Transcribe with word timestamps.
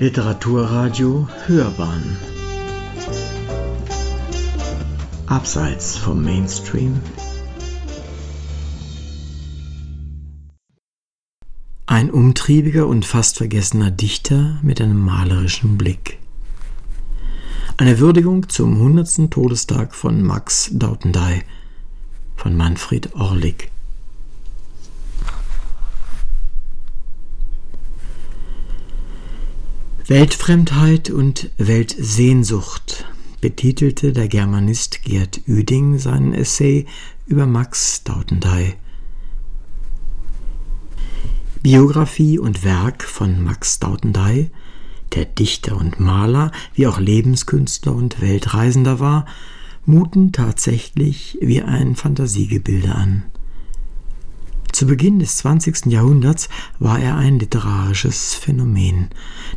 Literaturradio 0.00 1.28
Hörbahn 1.46 2.16
Abseits 5.26 5.96
vom 5.96 6.24
Mainstream 6.24 7.00
Ein 11.86 12.10
umtriebiger 12.10 12.88
und 12.88 13.04
fast 13.04 13.36
vergessener 13.36 13.92
Dichter 13.92 14.58
mit 14.62 14.80
einem 14.80 15.00
malerischen 15.00 15.78
Blick. 15.78 16.18
Eine 17.76 18.00
Würdigung 18.00 18.48
zum 18.48 18.72
100. 18.74 19.30
Todestag 19.30 19.94
von 19.94 20.24
Max 20.24 20.70
Dautendey 20.72 21.42
von 22.34 22.56
Manfred 22.56 23.14
Orlik. 23.14 23.70
Weltfremdheit 30.06 31.08
und 31.08 31.48
Weltsehnsucht 31.56 33.06
betitelte 33.40 34.12
der 34.12 34.28
Germanist 34.28 35.02
Gerd 35.02 35.40
Ueding 35.48 35.98
seinen 35.98 36.34
Essay 36.34 36.84
über 37.24 37.46
Max 37.46 38.04
Dautendey. 38.04 38.74
Biografie 41.62 42.38
und 42.38 42.64
Werk 42.64 43.02
von 43.02 43.42
Max 43.42 43.78
Dautendey, 43.78 44.50
der 45.14 45.24
Dichter 45.24 45.74
und 45.78 45.98
Maler, 46.00 46.52
wie 46.74 46.86
auch 46.86 47.00
Lebenskünstler 47.00 47.94
und 47.94 48.20
Weltreisender 48.20 49.00
war, 49.00 49.24
muten 49.86 50.32
tatsächlich 50.32 51.38
wie 51.40 51.62
ein 51.62 51.96
Fantasiegebilde 51.96 52.94
an. 52.94 53.22
Zu 54.74 54.88
Beginn 54.88 55.20
des 55.20 55.36
20. 55.36 55.86
Jahrhunderts 55.86 56.48
war 56.80 56.98
er 56.98 57.14
ein 57.14 57.38
literarisches 57.38 58.34
Phänomen, 58.34 59.10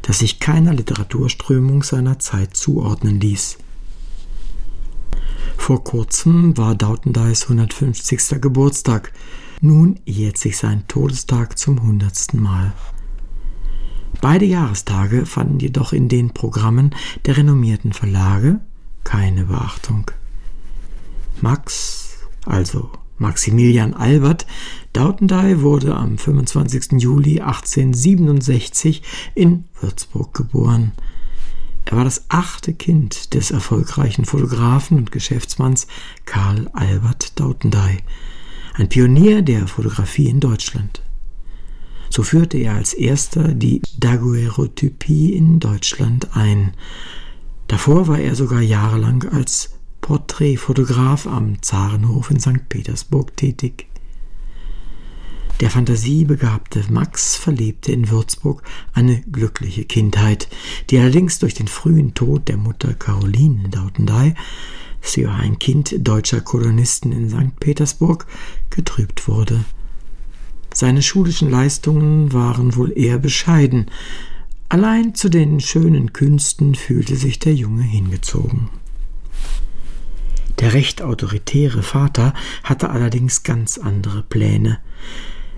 das 0.03 0.19
sich 0.19 0.39
keiner 0.39 0.75
Literaturströmung 0.75 1.81
seiner 1.81 2.19
Zeit 2.19 2.55
zuordnen 2.55 3.19
ließ. 3.19 3.57
Vor 5.57 5.83
kurzem 5.83 6.55
war 6.55 6.75
Dautendeis 6.75 7.45
150. 7.45 8.39
Geburtstag, 8.39 9.11
nun 9.59 9.99
jährt 10.05 10.37
sich 10.37 10.55
sein 10.55 10.83
Todestag 10.87 11.57
zum 11.57 11.81
hundertsten 11.81 12.39
Mal. 12.39 12.73
Beide 14.21 14.45
Jahrestage 14.45 15.25
fanden 15.25 15.59
jedoch 15.59 15.93
in 15.93 16.09
den 16.09 16.29
Programmen 16.29 16.93
der 17.25 17.37
renommierten 17.37 17.91
Verlage 17.91 18.59
keine 19.03 19.45
Beachtung. 19.45 20.11
Max, 21.41 22.19
also 22.45 22.91
Maximilian 23.17 23.93
Albert 23.93 24.45
Dautendey 24.97 25.61
wurde 25.61 25.95
am 25.95 26.17
25. 26.17 26.93
Juli 26.93 27.39
1867 27.39 29.03
in 29.35 29.65
Würzburg 29.79 30.33
geboren. 30.33 30.93
Er 31.85 31.97
war 31.97 32.03
das 32.03 32.25
achte 32.29 32.73
Kind 32.73 33.35
des 33.35 33.51
erfolgreichen 33.51 34.25
Fotografen 34.25 34.97
und 34.97 35.11
Geschäftsmanns 35.11 35.85
Karl 36.25 36.67
Albert 36.73 37.39
Dautendey, 37.39 37.99
ein 38.73 38.89
Pionier 38.89 39.43
der 39.43 39.67
Fotografie 39.67 40.29
in 40.29 40.39
Deutschland. 40.39 41.03
So 42.09 42.23
führte 42.23 42.57
er 42.57 42.73
als 42.73 42.93
erster 42.93 43.49
die 43.49 43.83
Daguerreotypie 43.99 45.33
in 45.33 45.59
Deutschland 45.59 46.35
ein. 46.35 46.73
Davor 47.67 48.07
war 48.07 48.17
er 48.17 48.33
sogar 48.33 48.61
jahrelang 48.61 49.29
als 49.31 49.75
Porträtfotograf 50.01 51.27
am 51.27 51.61
Zarenhof 51.61 52.31
in 52.31 52.39
St. 52.39 52.67
Petersburg 52.67 53.37
tätig. 53.37 53.85
Der 55.59 55.71
fantasiebegabte 55.71 56.83
Max 56.91 57.35
verlebte 57.35 57.91
in 57.91 58.11
Würzburg 58.11 58.61
eine 58.93 59.21
glückliche 59.21 59.85
Kindheit, 59.85 60.47
die 60.91 60.99
allerdings 60.99 61.39
durch 61.39 61.55
den 61.55 61.67
frühen 61.67 62.13
Tod 62.13 62.47
der 62.47 62.57
Mutter 62.57 62.93
Caroline 62.93 63.69
Dautendey, 63.69 64.35
sie 65.01 65.25
war 65.25 65.37
ein 65.37 65.57
Kind 65.57 65.95
deutscher 65.97 66.41
Kolonisten 66.41 67.11
in 67.11 67.29
St. 67.29 67.59
Petersburg, 67.59 68.27
getrübt 68.69 69.27
wurde. 69.27 69.65
Seine 70.71 71.01
schulischen 71.01 71.49
Leistungen 71.49 72.33
waren 72.33 72.75
wohl 72.75 72.95
eher 72.95 73.17
bescheiden, 73.17 73.89
allein 74.69 75.15
zu 75.15 75.27
den 75.27 75.59
schönen 75.59 76.13
Künsten 76.13 76.75
fühlte 76.75 77.15
sich 77.15 77.39
der 77.39 77.55
Junge 77.55 77.81
hingezogen. 77.81 78.69
Der 80.59 80.73
recht 80.73 81.01
autoritäre 81.01 81.81
Vater 81.81 82.35
hatte 82.63 82.91
allerdings 82.91 83.41
ganz 83.41 83.79
andere 83.79 84.21
Pläne. 84.21 84.79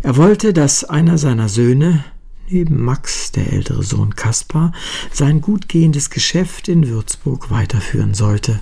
Er 0.01 0.15
wollte, 0.15 0.53
dass 0.53 0.85
einer 0.85 1.17
seiner 1.17 1.49
Söhne, 1.49 2.05
neben 2.49 2.81
Max, 2.81 3.31
der 3.31 3.51
ältere 3.51 3.83
Sohn 3.83 4.15
Kaspar, 4.15 4.71
sein 5.11 5.41
gut 5.41 5.67
gehendes 5.67 6.09
Geschäft 6.09 6.69
in 6.69 6.87
Würzburg 6.87 7.51
weiterführen 7.51 8.13
sollte. 8.13 8.61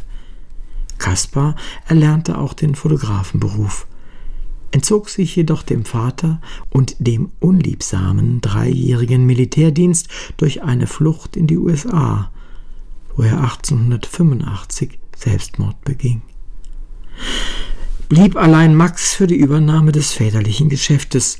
Kaspar 0.98 1.56
erlernte 1.88 2.40
auch 2.40 2.54
den 2.54 2.74
Fotografenberuf, 2.74 3.86
entzog 4.72 5.10
sich 5.10 5.36
jedoch 5.36 5.62
dem 5.62 5.86
Vater 5.86 6.42
und 6.72 6.96
dem 7.00 7.32
unliebsamen 7.40 8.42
dreijährigen 8.42 9.26
Militärdienst 9.28 10.08
durch 10.38 10.64
eine 10.64 10.88
Flucht 10.88 11.38
in 11.38 11.46
die 11.46 11.58
USA, 11.58 12.32
wo 13.16 13.22
er 13.22 13.40
1885 13.42 14.98
Selbstmord 15.16 15.80
beging. 15.84 16.24
Blieb 18.10 18.38
allein 18.38 18.74
Max 18.74 19.14
für 19.14 19.28
die 19.28 19.36
Übernahme 19.36 19.92
des 19.92 20.14
väterlichen 20.14 20.70
Geschäftes, 20.70 21.40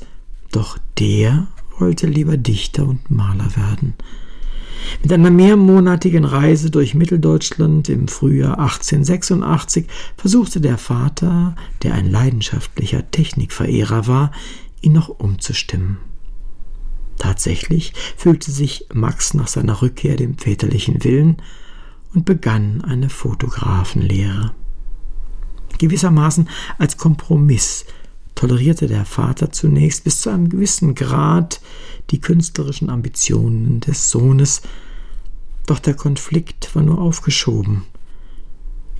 doch 0.52 0.76
der 0.98 1.46
wollte 1.78 2.06
lieber 2.06 2.36
Dichter 2.36 2.86
und 2.86 3.10
Maler 3.10 3.56
werden. 3.56 3.94
Mit 5.02 5.10
einer 5.10 5.30
mehrmonatigen 5.30 6.26
Reise 6.26 6.70
durch 6.70 6.94
Mitteldeutschland 6.94 7.88
im 7.88 8.06
Frühjahr 8.06 8.58
1886 8.58 9.86
versuchte 10.18 10.60
der 10.60 10.76
Vater, 10.76 11.56
der 11.82 11.94
ein 11.94 12.10
leidenschaftlicher 12.10 13.10
Technikverehrer 13.10 14.06
war, 14.06 14.30
ihn 14.82 14.92
noch 14.92 15.08
umzustimmen. 15.08 15.96
Tatsächlich 17.16 17.94
fühlte 18.18 18.50
sich 18.50 18.86
Max 18.92 19.32
nach 19.32 19.48
seiner 19.48 19.80
Rückkehr 19.80 20.16
dem 20.16 20.36
väterlichen 20.36 21.02
Willen 21.02 21.38
und 22.12 22.26
begann 22.26 22.82
eine 22.82 23.08
Fotografenlehre. 23.08 24.52
Gewissermaßen 25.78 26.48
als 26.78 26.96
Kompromiss 26.96 27.84
tolerierte 28.34 28.86
der 28.86 29.04
Vater 29.04 29.50
zunächst 29.50 30.04
bis 30.04 30.20
zu 30.20 30.30
einem 30.30 30.48
gewissen 30.48 30.94
Grad 30.94 31.60
die 32.10 32.20
künstlerischen 32.20 32.88
Ambitionen 32.88 33.80
des 33.80 34.10
Sohnes, 34.10 34.62
doch 35.66 35.80
der 35.80 35.94
Konflikt 35.94 36.74
war 36.74 36.82
nur 36.82 37.00
aufgeschoben. 37.00 37.84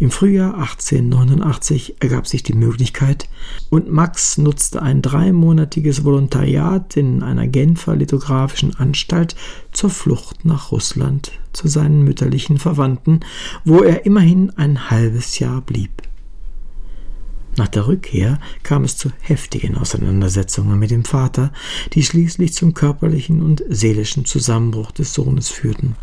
Im 0.01 0.13
Frühjahr 0.13 0.55
1889 0.55 1.97
ergab 2.01 2.29
sich 2.29 2.45
die 2.45 2.53
Möglichkeit 2.53 3.29
und 3.69 3.91
Max 3.91 4.39
nutzte 4.39 4.81
ein 4.81 5.03
dreimonatiges 5.03 6.05
Volontariat 6.05 6.97
in 6.97 7.25
einer 7.25 7.49
Genfer 7.49 7.97
lithografischen 7.97 8.77
Anstalt 8.77 9.35
zur 9.73 9.91
Flucht 9.91 10.45
nach 10.45 10.71
Russland 10.71 11.33
zu 11.53 11.67
seinen 11.67 12.03
mütterlichen 12.03 12.59
Verwandten, 12.59 13.21
wo 13.65 13.83
er 13.83 14.07
immerhin 14.07 14.51
ein 14.57 14.89
halbes 14.89 15.41
Jahr 15.41 15.63
blieb. 15.63 16.08
Nach 17.69 17.73
der 17.75 17.87
Rückkehr 17.87 18.41
kam 18.63 18.85
es 18.85 18.97
zu 18.97 19.11
heftigen 19.21 19.77
Auseinandersetzungen 19.77 20.79
mit 20.79 20.91
dem 20.91 21.05
Vater, 21.05 21.53
die 21.93 22.03
schließlich 22.03 22.55
zum 22.55 22.73
körperlichen 22.73 23.43
und 23.43 23.63
seelischen 23.69 24.25
Zusammenbruch 24.25 24.91
des 24.91 25.13
Sohnes 25.13 25.51
führten. 25.51 25.95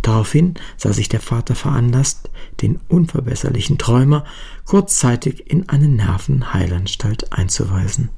Daraufhin 0.00 0.54
sah 0.78 0.94
sich 0.94 1.10
der 1.10 1.20
Vater 1.20 1.54
veranlasst, 1.54 2.30
den 2.62 2.80
unverbesserlichen 2.88 3.76
Träumer 3.76 4.24
kurzzeitig 4.64 5.50
in 5.50 5.68
eine 5.68 5.88
Nervenheilanstalt 5.88 7.34
einzuweisen. 7.34 8.08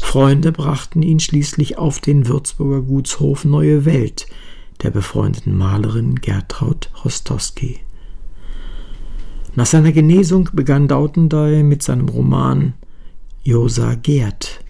Freunde 0.00 0.50
brachten 0.50 1.02
ihn 1.02 1.20
schließlich 1.20 1.78
auf 1.78 2.00
den 2.00 2.26
Würzburger 2.26 2.82
Gutshof 2.82 3.44
Neue 3.44 3.84
Welt 3.84 4.26
der 4.82 4.90
befreundeten 4.90 5.56
Malerin 5.56 6.16
Gertraud 6.16 6.90
Rostowski. 7.04 7.78
Nach 9.54 9.66
seiner 9.66 9.92
Genesung 9.92 10.50
begann 10.52 10.88
Dautendey 10.88 11.62
mit 11.62 11.82
seinem 11.82 12.08
Roman 12.08 12.74
Josa 13.42 13.94
Gerd, 13.94 14.60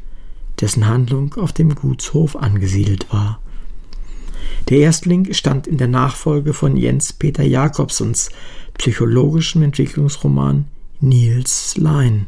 dessen 0.61 0.87
Handlung 0.87 1.35
auf 1.35 1.53
dem 1.53 1.75
Gutshof 1.75 2.37
angesiedelt 2.37 3.13
war. 3.13 3.41
Der 4.69 4.79
Erstling 4.79 5.33
stand 5.33 5.67
in 5.67 5.79
der 5.79 5.89
Nachfolge 5.89 6.53
von 6.53 6.77
Jens 6.77 7.13
Peter 7.13 7.43
Jakobsons 7.43 8.31
psychologischem 8.77 9.63
Entwicklungsroman 9.63 10.67
Niels 11.01 11.77
Lein 11.77 12.27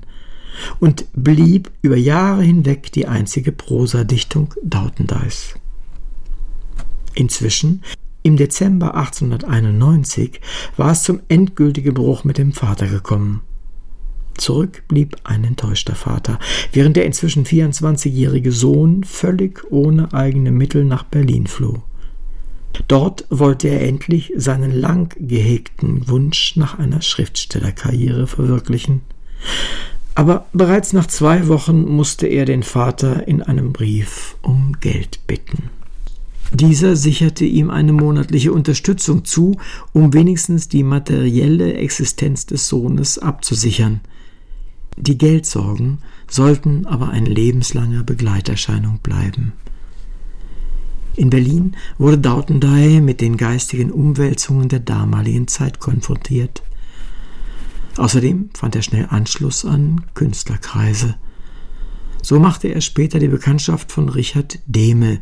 und 0.78 1.06
blieb 1.12 1.70
über 1.82 1.96
Jahre 1.96 2.42
hinweg 2.42 2.92
die 2.92 3.06
einzige 3.06 3.52
Prosadichtung 3.52 4.54
Dautendeys. 4.62 5.54
Inzwischen, 7.14 7.82
im 8.22 8.36
Dezember 8.36 8.94
1891, 8.94 10.40
war 10.76 10.92
es 10.92 11.02
zum 11.02 11.20
endgültigen 11.28 11.94
Bruch 11.94 12.24
mit 12.24 12.38
dem 12.38 12.52
Vater 12.52 12.86
gekommen. 12.86 13.42
Zurück 14.36 14.84
blieb 14.88 15.16
ein 15.24 15.44
enttäuschter 15.44 15.94
Vater, 15.94 16.38
während 16.72 16.96
der 16.96 17.04
inzwischen 17.04 17.44
24-jährige 17.44 18.52
Sohn 18.52 19.04
völlig 19.04 19.70
ohne 19.70 20.14
eigene 20.14 20.50
Mittel 20.50 20.84
nach 20.84 21.04
Berlin 21.04 21.46
floh. 21.46 21.82
Dort 22.88 23.26
wollte 23.30 23.68
er 23.68 23.82
endlich 23.82 24.32
seinen 24.36 24.72
lang 24.72 25.14
gehegten 25.18 26.08
Wunsch 26.08 26.56
nach 26.56 26.78
einer 26.78 27.02
Schriftstellerkarriere 27.02 28.26
verwirklichen. 28.26 29.02
Aber 30.14 30.46
bereits 30.52 30.92
nach 30.92 31.06
zwei 31.06 31.48
Wochen 31.48 31.84
musste 31.84 32.26
er 32.26 32.44
den 32.44 32.62
Vater 32.62 33.26
in 33.28 33.42
einem 33.42 33.72
Brief 33.72 34.36
um 34.42 34.76
Geld 34.80 35.20
bitten. 35.26 35.70
Dieser 36.52 36.96
sicherte 36.96 37.44
ihm 37.44 37.70
eine 37.70 37.92
monatliche 37.92 38.52
Unterstützung 38.52 39.24
zu, 39.24 39.56
um 39.92 40.12
wenigstens 40.12 40.68
die 40.68 40.82
materielle 40.82 41.74
Existenz 41.74 42.46
des 42.46 42.66
Sohnes 42.66 43.18
abzusichern. 43.18 44.00
Die 44.96 45.16
Geldsorgen 45.16 45.98
sollten 46.28 46.86
aber 46.86 47.10
eine 47.10 47.28
lebenslange 47.28 48.02
Begleiterscheinung 48.02 48.98
bleiben. 49.02 49.52
In 51.16 51.30
Berlin 51.30 51.76
wurde 51.98 52.18
Dautendey 52.18 53.00
mit 53.00 53.20
den 53.20 53.36
geistigen 53.36 53.90
Umwälzungen 53.90 54.68
der 54.68 54.80
damaligen 54.80 55.48
Zeit 55.48 55.78
konfrontiert. 55.78 56.62
Außerdem 57.96 58.50
fand 58.54 58.76
er 58.76 58.82
schnell 58.82 59.06
Anschluss 59.10 59.64
an 59.64 60.04
Künstlerkreise. 60.14 61.16
So 62.22 62.38
machte 62.38 62.68
er 62.68 62.80
später 62.80 63.18
die 63.18 63.28
Bekanntschaft 63.28 63.92
von 63.92 64.08
Richard 64.08 64.60
Dehmel 64.66 65.20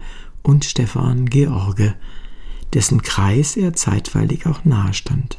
und 0.49 0.65
Stefan 0.65 1.27
George, 1.27 1.95
dessen 2.73 3.03
Kreis 3.03 3.57
er 3.57 3.75
zeitweilig 3.75 4.47
auch 4.47 4.65
nahestand. 4.65 5.39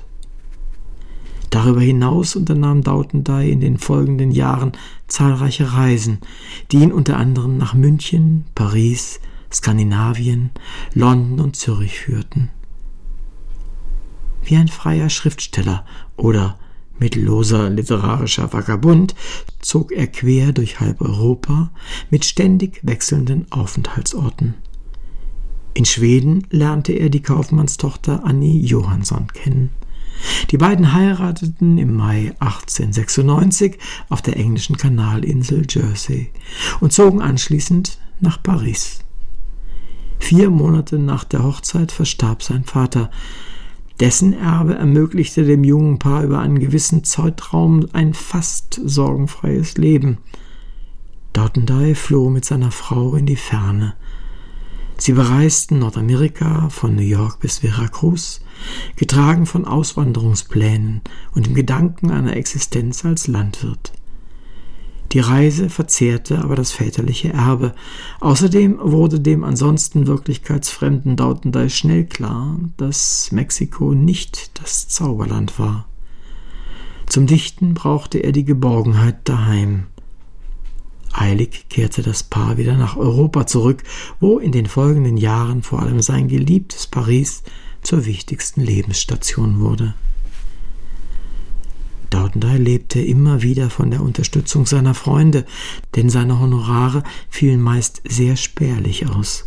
Darüber 1.50 1.81
hinaus 1.81 2.35
unternahm 2.35 2.83
Dautendey 2.83 3.51
in 3.51 3.59
den 3.59 3.79
folgenden 3.79 4.29
Jahren 4.29 4.73
zahlreiche 5.07 5.73
Reisen, 5.73 6.19
die 6.71 6.77
ihn 6.77 6.91
unter 6.91 7.17
anderem 7.17 7.57
nach 7.57 7.73
München, 7.73 8.45
Paris, 8.53 9.19
Skandinavien, 9.51 10.51
London 10.94 11.39
und 11.44 11.56
Zürich 11.56 12.00
führten. 12.00 12.50
Wie 14.44 14.57
ein 14.57 14.67
freier 14.67 15.09
Schriftsteller 15.09 15.85
oder 16.17 16.59
mittelloser 17.00 17.69
literarischer 17.71 18.53
Vagabund 18.53 19.15
zog 19.59 19.91
er 19.91 20.06
quer 20.06 20.51
durch 20.51 20.79
halb 20.79 21.01
Europa 21.01 21.71
mit 22.11 22.25
ständig 22.25 22.81
wechselnden 22.83 23.51
Aufenthaltsorten. 23.51 24.53
In 25.74 25.86
Schweden 25.86 26.45
lernte 26.50 26.94
er 26.94 27.10
die 27.10 27.21
Kaufmannstochter 27.21 28.25
Annie 28.25 28.60
Johansson 28.66 29.27
kennen. 29.33 29.69
Die 30.51 30.57
beiden 30.57 30.94
heirateten 30.94 31.77
im 31.77 31.95
Mai 31.95 32.33
1896 32.39 33.77
auf 34.10 34.21
der 34.21 34.38
englischen 34.38 34.77
Kanalinsel 34.77 35.66
Jersey 35.69 36.31
und 36.80 36.92
zogen 36.92 37.21
anschließend 37.21 38.00
nach 38.19 38.42
Paris. 38.42 39.00
Vier 40.19 40.50
Monate 40.50 41.00
nach 41.00 41.24
der 41.24 41.44
Hochzeit 41.44 41.92
verstarb 41.92 42.44
sein 42.44 42.66
Vater. 42.66 43.10
Dessen 44.00 44.33
Erbe 44.33 44.75
ermöglichte 44.75 45.45
dem 45.45 45.63
jungen 45.63 46.00
Paar 46.00 46.24
über 46.24 46.39
einen 46.39 46.60
gewissen 46.60 47.04
Zeitraum 47.04 47.88
ein 47.94 48.13
fast 48.13 48.80
sorgenfreies 48.83 49.77
Leben. 49.77 50.18
Dautendey 51.33 51.95
floh 51.95 52.30
mit 52.30 52.44
seiner 52.44 52.71
Frau 52.71 53.16
in 53.16 53.25
die 53.25 53.36
Ferne. 53.36 53.94
Sie 55.00 55.13
bereisten 55.13 55.80
Nordamerika 55.80 56.68
von 56.69 56.94
New 56.94 57.01
York 57.01 57.40
bis 57.40 57.60
Veracruz, 57.60 58.42
getragen 58.98 59.46
von 59.46 59.63
Auswanderungsplänen 59.63 61.01
und 61.34 61.46
dem 61.46 61.54
Gedanken 61.54 62.12
einer 62.12 62.36
Existenz 62.36 63.06
als 63.06 63.28
Landwirt. 63.28 63.94
Die 65.13 65.22
Reise 65.22 65.69
verzehrte 65.69 66.40
aber 66.40 66.56
das 66.56 66.74
väterliche 66.74 67.31
Erbe. 67.31 67.74
Außerdem 68.19 68.78
wurde 68.80 69.22
dem 69.22 69.46
ansonsten 69.46 70.06
wirklichkeitsfremden 70.06 71.16
Dautendey 71.16 71.69
schnell 71.69 72.06
klar, 72.06 72.60
dass 72.75 73.31
Mexiko 73.31 73.94
nicht 73.94 74.60
das 74.62 74.90
Zauberland 74.90 75.57
war. 75.57 75.88
Zum 77.07 77.25
Dichten 77.25 77.74
brauchte 77.74 78.19
er 78.19 78.34
die 78.34 78.45
Geborgenheit 78.45 79.18
daheim. 79.24 79.86
Eilig 81.11 81.65
kehrte 81.69 82.01
das 82.01 82.23
Paar 82.23 82.57
wieder 82.57 82.75
nach 82.75 82.95
Europa 82.97 83.47
zurück, 83.47 83.83
wo 84.19 84.39
in 84.39 84.51
den 84.51 84.67
folgenden 84.67 85.17
Jahren 85.17 85.63
vor 85.63 85.81
allem 85.81 86.01
sein 86.01 86.27
geliebtes 86.27 86.88
Paris 86.88 87.44
zur 87.81 88.06
wichtigsten 88.06 88.61
Lebensstation 88.61 89.59
wurde. 89.59 89.95
Dautendey 92.09 92.57
lebte 92.57 93.01
immer 93.01 93.41
wieder 93.41 93.69
von 93.69 93.91
der 93.91 94.01
Unterstützung 94.01 94.65
seiner 94.65 94.94
Freunde, 94.94 95.45
denn 95.95 96.09
seine 96.09 96.39
Honorare 96.39 97.03
fielen 97.29 97.61
meist 97.61 98.01
sehr 98.07 98.35
spärlich 98.35 99.07
aus. 99.07 99.45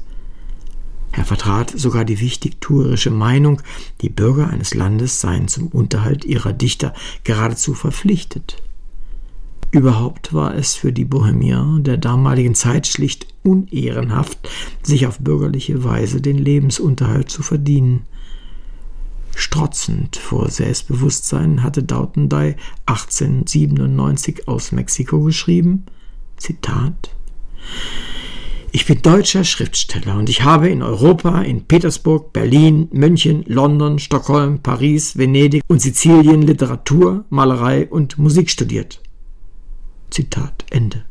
Er 1.11 1.25
vertrat 1.25 1.71
sogar 1.77 2.05
die 2.05 2.21
wichtigtuerische 2.21 3.11
Meinung, 3.11 3.61
die 4.01 4.09
Bürger 4.09 4.49
eines 4.49 4.75
Landes 4.75 5.21
seien 5.21 5.47
zum 5.49 5.69
Unterhalt 5.69 6.25
ihrer 6.25 6.53
Dichter 6.53 6.95
geradezu 7.23 7.75
verpflichtet. 7.75 8.63
Überhaupt 9.73 10.35
war 10.35 10.55
es 10.55 10.75
für 10.75 10.93
die 10.93 11.07
Bohemier 11.07 11.79
der 11.81 11.97
damaligen 11.97 12.55
Zeit 12.55 12.87
schlicht 12.87 13.27
unehrenhaft, 13.43 14.39
sich 14.83 15.07
auf 15.07 15.19
bürgerliche 15.19 15.83
Weise 15.83 16.21
den 16.21 16.37
Lebensunterhalt 16.37 17.31
zu 17.31 17.43
verdienen. 17.43 18.03
Strotzend 19.35 20.17
vor 20.17 20.51
Selbstbewusstsein 20.51 21.63
hatte 21.63 21.83
Dautendey 21.83 22.57
1897 22.85 24.47
aus 24.47 24.73
Mexiko 24.73 25.23
geschrieben, 25.23 25.87
Zitat, 26.37 27.15
ich 28.73 28.85
bin 28.85 29.01
deutscher 29.01 29.45
Schriftsteller 29.45 30.19
und 30.19 30.29
ich 30.29 30.45
habe 30.45 30.69
in 30.69 30.83
Europa, 30.83 31.41
in 31.41 31.65
Petersburg, 31.65 32.35
Berlin, 32.35 32.89
München, 32.93 33.43
London, 33.47 33.99
Stockholm, 33.99 34.61
Paris, 34.61 35.17
Venedig 35.17 35.63
und 35.67 35.81
Sizilien 35.81 36.43
Literatur, 36.43 37.25
Malerei 37.31 37.87
und 37.87 38.19
Musik 38.19 38.51
studiert. 38.51 39.01
Zitat 40.13 40.65
Ende. 40.71 41.05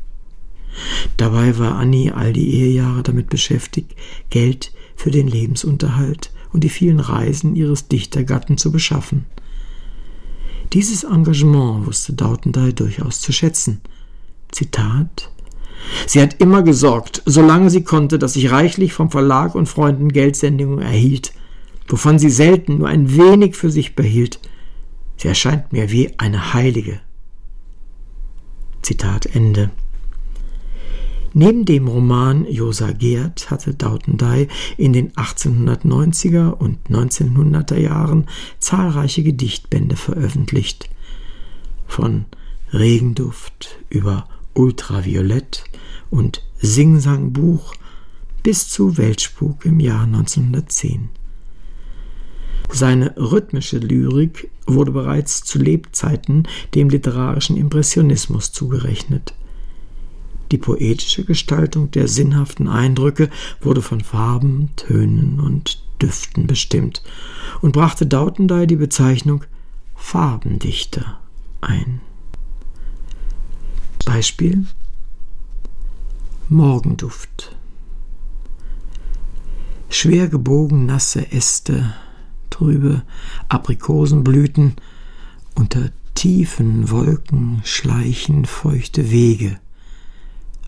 Dabei 1.18 1.58
war 1.58 1.76
Annie 1.76 2.14
all 2.14 2.34
die 2.34 2.54
Ehejahre 2.54 3.04
damit 3.04 3.30
beschäftigt, 3.30 3.96
Geld 4.30 4.72
für 4.96 5.12
den 5.12 5.28
Lebensunterhalt 5.28 6.32
und 6.54 6.64
die 6.64 6.70
vielen 6.70 7.00
Reisen 7.00 7.56
ihres 7.56 7.88
Dichtergatten 7.88 8.58
zu 8.58 8.72
beschaffen. 8.72 9.26
Dieses 10.74 11.04
Engagement 11.04 11.86
wusste 11.86 12.14
Dautendey 12.14 12.74
durchaus 12.74 13.20
zu 13.20 13.34
schätzen. 13.34 13.82
Zitat 14.52 15.30
Sie 16.06 16.22
hat 16.22 16.40
immer 16.40 16.62
gesorgt, 16.62 17.24
solange 17.26 17.70
sie 17.70 17.84
konnte, 17.84 18.20
dass 18.20 18.36
ich 18.36 18.52
reichlich 18.52 18.94
vom 18.94 19.10
Verlag 19.10 19.56
und 19.56 19.68
Freunden 19.68 20.10
Geldsendungen 20.10 20.80
erhielt, 20.80 21.34
wovon 21.88 22.20
sie 22.20 22.30
selten 22.30 22.78
nur 22.78 22.88
ein 22.88 23.18
wenig 23.18 23.56
für 23.56 23.72
sich 23.72 23.96
behielt. 23.96 24.40
Sie 25.18 25.28
erscheint 25.28 25.74
mir 25.74 25.92
wie 25.92 26.12
eine 26.20 26.54
Heilige. 26.54 27.02
Zitat 28.82 29.28
Ende. 29.36 29.72
Neben 31.34 31.64
dem 31.64 31.88
Roman 31.88 32.46
Josa 32.46 32.92
Gerd 32.92 33.50
hatte 33.50 33.74
Dautendey 33.74 34.50
in 34.76 34.92
den 34.92 35.14
1890er 35.14 36.52
und 36.52 36.78
1900er 36.90 37.78
Jahren 37.78 38.26
zahlreiche 38.60 39.24
Gedichtbände 39.24 39.96
veröffentlicht. 39.96 40.90
Von 41.88 42.26
Regenduft 42.74 43.80
über 43.90 44.28
Ultraviolett 44.54 45.64
und 46.10 46.44
Singsangbuch 46.60 47.76
bis 48.44 48.68
zu 48.68 48.98
Weltspuk 48.98 49.66
im 49.66 49.80
Jahr 49.80 50.04
1910. 50.04 51.10
Seine 52.74 53.16
rhythmische 53.18 53.78
Lyrik 53.78 54.50
wurde 54.66 54.92
bereits 54.92 55.44
zu 55.44 55.60
Lebzeiten 55.60 56.48
dem 56.74 56.90
literarischen 56.90 57.58
Impressionismus 57.58 58.52
zugerechnet. 58.52 59.34
Die 60.52 60.58
poetische 60.58 61.24
Gestaltung 61.24 61.92
der 61.92 62.08
sinnhaften 62.08 62.68
Eindrücke 62.68 63.30
wurde 63.62 63.82
von 63.82 64.02
Farben, 64.02 64.70
Tönen 64.76 65.40
und 65.40 65.82
Düften 66.02 66.48
bestimmt 66.48 67.04
und 67.62 67.74
brachte 67.74 68.06
Dautendey 68.06 68.68
die 68.68 68.76
Bezeichnung 68.76 69.44
Farbendichter 69.96 71.20
ein. 71.62 72.02
Beispiel 74.06 74.66
Morgenduft. 76.50 77.56
Schwer 79.90 80.28
gebogen 80.28 80.86
nasse 80.86 81.32
Äste, 81.32 81.94
trübe 82.62 83.02
Aprikosenblüten, 83.50 84.76
unter 85.56 85.90
tiefen 86.14 86.92
Wolken 86.92 87.62
schleichen 87.64 88.46
feuchte 88.46 89.10
Wege 89.10 89.60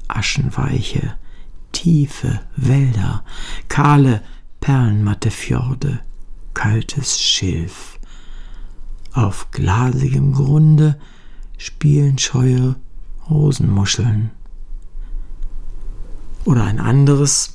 aschenweiche, 0.07 1.15
tiefe 1.71 2.41
Wälder, 2.55 3.23
kahle, 3.67 4.23
perlenmatte 4.59 5.29
Fjorde, 5.29 6.00
kaltes 6.55 7.21
Schilf. 7.21 8.00
Auf 9.13 9.51
glasigem 9.51 10.33
Grunde 10.33 11.00
spielen 11.57 12.17
scheue 12.17 12.75
Rosenmuscheln. 13.29 14.31
Oder 16.43 16.63
ein 16.63 16.79
anderes 16.79 17.53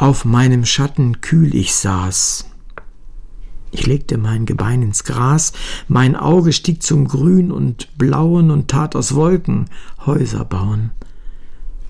auf 0.00 0.24
meinem 0.24 0.64
Schatten 0.64 1.20
kühl 1.20 1.54
ich 1.54 1.74
saß. 1.74 2.46
Ich 3.70 3.86
legte 3.86 4.16
mein 4.16 4.46
Gebein 4.46 4.80
ins 4.80 5.04
Gras, 5.04 5.52
mein 5.88 6.16
Auge 6.16 6.54
stieg 6.54 6.82
zum 6.82 7.06
Grün 7.06 7.52
und 7.52 7.98
Blauen 7.98 8.50
und 8.50 8.68
tat 8.68 8.96
aus 8.96 9.14
Wolken 9.14 9.66
Häuser 10.06 10.46
bauen. 10.46 10.92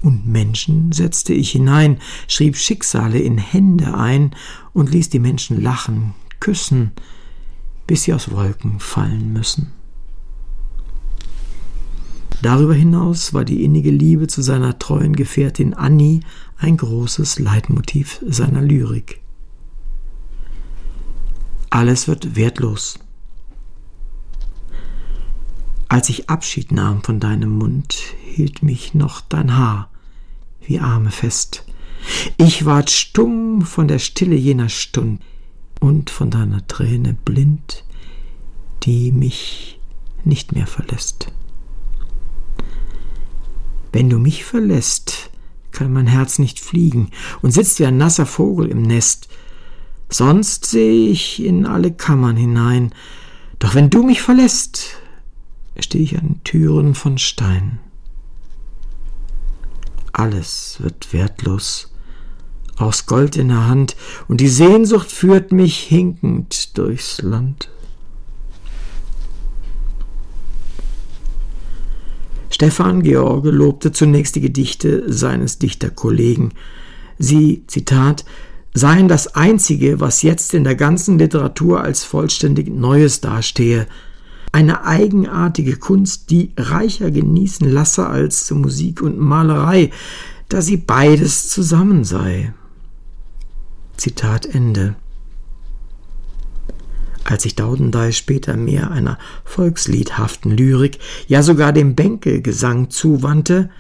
Und 0.02 0.26
Menschen 0.26 0.90
setzte 0.90 1.34
ich 1.34 1.52
hinein, 1.52 1.98
schrieb 2.26 2.56
Schicksale 2.56 3.20
in 3.20 3.38
Hände 3.38 3.94
ein 3.94 4.34
und 4.72 4.90
ließ 4.90 5.10
die 5.10 5.20
Menschen 5.20 5.62
lachen, 5.62 6.14
küssen, 6.40 6.90
bis 7.86 8.02
sie 8.02 8.12
aus 8.12 8.32
Wolken 8.32 8.80
fallen 8.80 9.32
müssen. 9.32 9.72
Darüber 12.42 12.74
hinaus 12.74 13.34
war 13.34 13.44
die 13.44 13.64
innige 13.64 13.90
Liebe 13.90 14.26
zu 14.26 14.40
seiner 14.40 14.78
treuen 14.78 15.14
Gefährtin 15.14 15.74
Annie 15.74 16.20
ein 16.60 16.76
großes 16.76 17.38
Leitmotiv 17.38 18.22
seiner 18.26 18.60
Lyrik. 18.60 19.20
Alles 21.70 22.06
wird 22.06 22.36
wertlos. 22.36 22.98
Als 25.88 26.08
ich 26.08 26.28
Abschied 26.28 26.70
nahm 26.70 27.02
von 27.02 27.18
deinem 27.18 27.56
Mund, 27.56 27.96
hielt 28.22 28.62
mich 28.62 28.94
noch 28.94 29.22
dein 29.22 29.56
Haar 29.56 29.90
wie 30.60 30.78
Arme 30.78 31.10
fest. 31.10 31.64
Ich 32.36 32.64
ward 32.64 32.90
stumm 32.90 33.62
von 33.62 33.88
der 33.88 33.98
Stille 33.98 34.36
jener 34.36 34.68
Stund 34.68 35.22
und 35.80 36.10
von 36.10 36.30
deiner 36.30 36.66
Träne 36.66 37.14
blind, 37.14 37.84
die 38.82 39.12
mich 39.12 39.80
nicht 40.24 40.52
mehr 40.52 40.66
verlässt. 40.66 41.32
Wenn 43.92 44.10
du 44.10 44.18
mich 44.18 44.44
verlässt, 44.44 45.29
kann 45.72 45.92
mein 45.92 46.06
Herz 46.06 46.38
nicht 46.38 46.60
fliegen 46.60 47.10
und 47.42 47.52
sitzt 47.52 47.78
wie 47.78 47.86
ein 47.86 47.96
nasser 47.96 48.26
Vogel 48.26 48.68
im 48.68 48.82
Nest. 48.82 49.28
Sonst 50.08 50.66
sehe 50.66 51.08
ich 51.08 51.42
in 51.42 51.66
alle 51.66 51.92
Kammern 51.92 52.36
hinein. 52.36 52.92
Doch 53.58 53.74
wenn 53.74 53.90
du 53.90 54.02
mich 54.02 54.22
verlässt, 54.22 54.96
stehe 55.78 56.04
ich 56.04 56.18
an 56.18 56.40
Türen 56.44 56.94
von 56.94 57.18
Stein. 57.18 57.78
Alles 60.12 60.78
wird 60.80 61.12
wertlos, 61.12 61.92
aus 62.76 63.06
Gold 63.06 63.36
in 63.36 63.48
der 63.48 63.66
Hand, 63.68 63.96
und 64.28 64.40
die 64.40 64.48
Sehnsucht 64.48 65.10
führt 65.10 65.52
mich 65.52 65.78
hinkend 65.78 66.76
durchs 66.76 67.22
Land. 67.22 67.70
Stefan 72.50 73.02
George 73.02 73.50
lobte 73.50 73.92
zunächst 73.92 74.36
die 74.36 74.40
Gedichte 74.40 75.10
seines 75.10 75.58
Dichterkollegen. 75.58 76.52
Sie, 77.18 77.64
Zitat, 77.68 78.24
seien 78.74 79.08
das 79.08 79.34
Einzige, 79.34 80.00
was 80.00 80.22
jetzt 80.22 80.52
in 80.54 80.64
der 80.64 80.74
ganzen 80.74 81.18
Literatur 81.18 81.82
als 81.82 82.04
vollständig 82.04 82.68
Neues 82.68 83.20
dastehe. 83.20 83.86
Eine 84.52 84.84
eigenartige 84.84 85.76
Kunst, 85.76 86.30
die 86.30 86.52
reicher 86.56 87.10
genießen 87.10 87.70
lasse 87.70 88.06
als 88.06 88.50
Musik 88.50 89.00
und 89.00 89.18
Malerei, 89.18 89.90
da 90.48 90.60
sie 90.60 90.76
beides 90.76 91.48
zusammen 91.48 92.04
sei. 92.04 92.52
Zitat 93.96 94.46
Ende. 94.46 94.96
Als 97.30 97.44
sich 97.44 97.54
Daudendey 97.54 98.12
später 98.12 98.56
mehr 98.56 98.90
einer 98.90 99.16
volksliedhaften 99.44 100.50
Lyrik, 100.50 100.98
ja 101.28 101.44
sogar 101.44 101.72
dem 101.72 101.94
Bänkelgesang 101.94 102.90
zuwandte, 102.90 103.70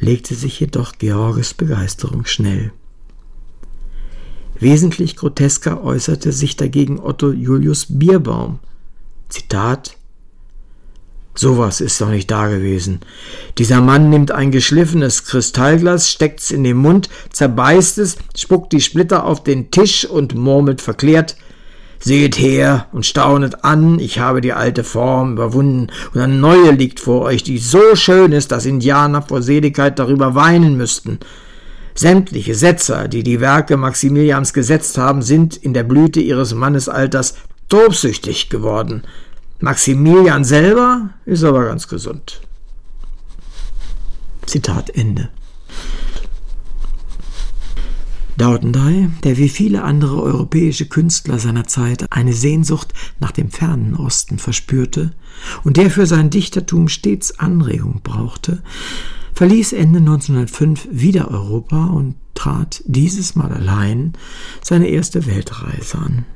legte 0.00 0.34
sich 0.34 0.58
jedoch 0.58 0.94
Georges 0.98 1.54
Begeisterung 1.54 2.26
schnell. 2.26 2.72
Wesentlich 4.58 5.14
grotesker 5.14 5.84
äußerte 5.84 6.32
sich 6.32 6.56
dagegen 6.56 6.98
Otto 6.98 7.30
Julius 7.30 7.86
Bierbaum. 7.88 8.58
Zitat 9.28 9.96
Sowas 11.36 11.80
ist 11.80 12.00
doch 12.00 12.08
nicht 12.08 12.32
dagewesen. 12.32 12.98
Dieser 13.58 13.80
Mann 13.80 14.10
nimmt 14.10 14.32
ein 14.32 14.50
geschliffenes 14.50 15.24
Kristallglas, 15.24 16.10
steckt's 16.10 16.50
in 16.50 16.64
den 16.64 16.78
Mund, 16.78 17.10
zerbeißt 17.30 17.98
es, 17.98 18.16
spuckt 18.36 18.72
die 18.72 18.80
Splitter 18.80 19.24
auf 19.24 19.44
den 19.44 19.70
Tisch 19.70 20.04
und 20.04 20.34
murmelt 20.34 20.80
verklärt 20.80 21.36
Seht 21.98 22.38
her 22.38 22.86
und 22.92 23.06
staunet 23.06 23.64
an, 23.64 23.98
ich 23.98 24.18
habe 24.18 24.40
die 24.40 24.52
alte 24.52 24.84
Form 24.84 25.32
überwunden 25.32 25.88
und 26.12 26.20
eine 26.20 26.34
neue 26.34 26.70
liegt 26.70 27.00
vor 27.00 27.22
euch, 27.22 27.42
die 27.42 27.58
so 27.58 27.94
schön 27.94 28.32
ist, 28.32 28.52
dass 28.52 28.66
Indianer 28.66 29.22
vor 29.22 29.42
Seligkeit 29.42 29.98
darüber 29.98 30.34
weinen 30.34 30.76
müssten. 30.76 31.18
Sämtliche 31.94 32.54
Setzer, 32.54 33.08
die 33.08 33.22
die 33.22 33.40
Werke 33.40 33.78
Maximilians 33.78 34.52
gesetzt 34.52 34.98
haben, 34.98 35.22
sind 35.22 35.56
in 35.56 35.72
der 35.72 35.82
Blüte 35.82 36.20
ihres 36.20 36.54
Mannesalters 36.54 37.36
tobsüchtig 37.68 38.50
geworden. 38.50 39.02
Maximilian 39.60 40.44
selber 40.44 41.10
ist 41.24 41.42
aber 41.42 41.64
ganz 41.64 41.88
gesund. 41.88 42.42
Zitat 44.44 44.90
Ende. 44.90 45.30
Daudendey, 48.36 49.08
der 49.24 49.38
wie 49.38 49.48
viele 49.48 49.82
andere 49.82 50.22
europäische 50.22 50.86
Künstler 50.86 51.38
seiner 51.38 51.66
Zeit 51.66 52.12
eine 52.12 52.34
Sehnsucht 52.34 52.92
nach 53.18 53.32
dem 53.32 53.50
fernen 53.50 53.94
Osten 53.94 54.38
verspürte 54.38 55.12
und 55.64 55.78
der 55.78 55.90
für 55.90 56.06
sein 56.06 56.28
Dichtertum 56.28 56.88
stets 56.88 57.38
Anregung 57.38 58.00
brauchte, 58.02 58.62
verließ 59.32 59.72
Ende 59.72 60.00
1905 60.00 60.88
wieder 60.90 61.30
Europa 61.30 61.86
und 61.86 62.16
trat 62.34 62.82
dieses 62.86 63.36
Mal 63.36 63.52
allein 63.52 64.12
seine 64.62 64.88
erste 64.88 65.26
Weltreise 65.26 65.98
an. 65.98 66.26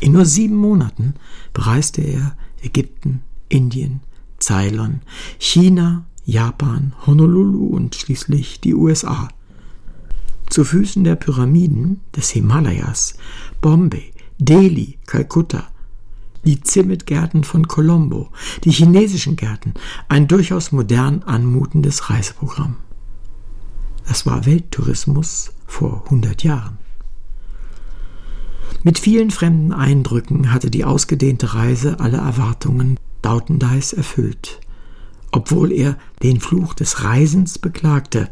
In 0.00 0.12
nur 0.12 0.24
sieben 0.24 0.56
Monaten 0.56 1.14
bereiste 1.52 2.02
er 2.02 2.36
Ägypten, 2.62 3.22
Indien, 3.48 4.00
Ceylon, 4.40 5.00
China, 5.38 6.04
Japan, 6.24 6.92
Honolulu 7.04 7.66
und 7.66 7.96
schließlich 7.96 8.60
die 8.60 8.74
USA– 8.74 9.28
zu 10.52 10.64
Füßen 10.64 11.02
der 11.02 11.16
Pyramiden 11.16 12.00
des 12.14 12.30
Himalayas, 12.30 13.14
Bombay, 13.62 14.12
Delhi, 14.38 14.98
Kalkutta, 15.06 15.68
die 16.44 16.60
Zimmetgärten 16.60 17.42
von 17.42 17.66
Colombo, 17.66 18.28
die 18.64 18.70
chinesischen 18.70 19.36
Gärten, 19.36 19.72
ein 20.10 20.28
durchaus 20.28 20.70
modern 20.70 21.22
anmutendes 21.22 22.10
Reiseprogramm. 22.10 22.76
Das 24.06 24.26
war 24.26 24.44
Welttourismus 24.44 25.52
vor 25.66 26.02
100 26.04 26.42
Jahren. 26.42 26.76
Mit 28.82 28.98
vielen 28.98 29.30
fremden 29.30 29.72
Eindrücken 29.72 30.52
hatte 30.52 30.70
die 30.70 30.84
ausgedehnte 30.84 31.54
Reise 31.54 31.98
alle 31.98 32.18
Erwartungen 32.18 32.98
Dautendeis 33.22 33.94
erfüllt, 33.94 34.60
obwohl 35.30 35.72
er 35.72 35.96
den 36.22 36.40
Fluch 36.40 36.74
des 36.74 37.04
Reisens 37.04 37.58
beklagte, 37.58 38.28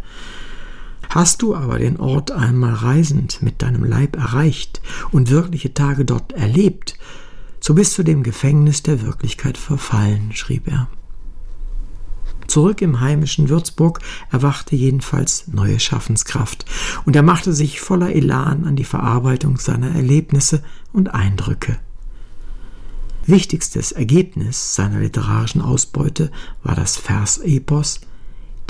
Hast 1.11 1.43
du 1.43 1.57
aber 1.57 1.81
den 1.81 1.99
Ort 1.99 2.31
einmal 2.31 2.73
reisend 2.73 3.43
mit 3.43 3.63
deinem 3.63 3.83
Leib 3.83 4.17
erreicht 4.17 4.81
und 5.11 5.29
wirkliche 5.29 5.75
Tage 5.75 6.05
dort 6.05 6.33
erlebt, 6.33 6.95
so 7.59 7.75
bist 7.75 7.99
du 7.99 8.05
dem 8.05 8.23
Gefängnis 8.23 8.85
der 8.85 9.03
Wirklichkeit 9.03 9.59
verfallen, 9.59 10.31
schrieb 10.33 10.69
er. 10.69 10.89
Zurück 12.47 12.81
im 12.81 13.01
heimischen 13.01 13.49
Würzburg 13.49 13.99
erwachte 14.31 14.77
jedenfalls 14.77 15.49
neue 15.49 15.81
Schaffenskraft, 15.81 16.65
und 17.05 17.17
er 17.17 17.23
machte 17.23 17.55
sich 17.55 17.81
voller 17.81 18.15
Elan 18.15 18.65
an 18.65 18.77
die 18.77 18.85
Verarbeitung 18.85 19.59
seiner 19.59 19.91
Erlebnisse 19.91 20.63
und 20.93 21.13
Eindrücke. 21.13 21.77
Wichtigstes 23.27 23.91
Ergebnis 23.91 24.77
seiner 24.77 25.01
literarischen 25.01 25.61
Ausbeute 25.61 26.31
war 26.63 26.77
das 26.77 26.97
Versepos 26.97 28.01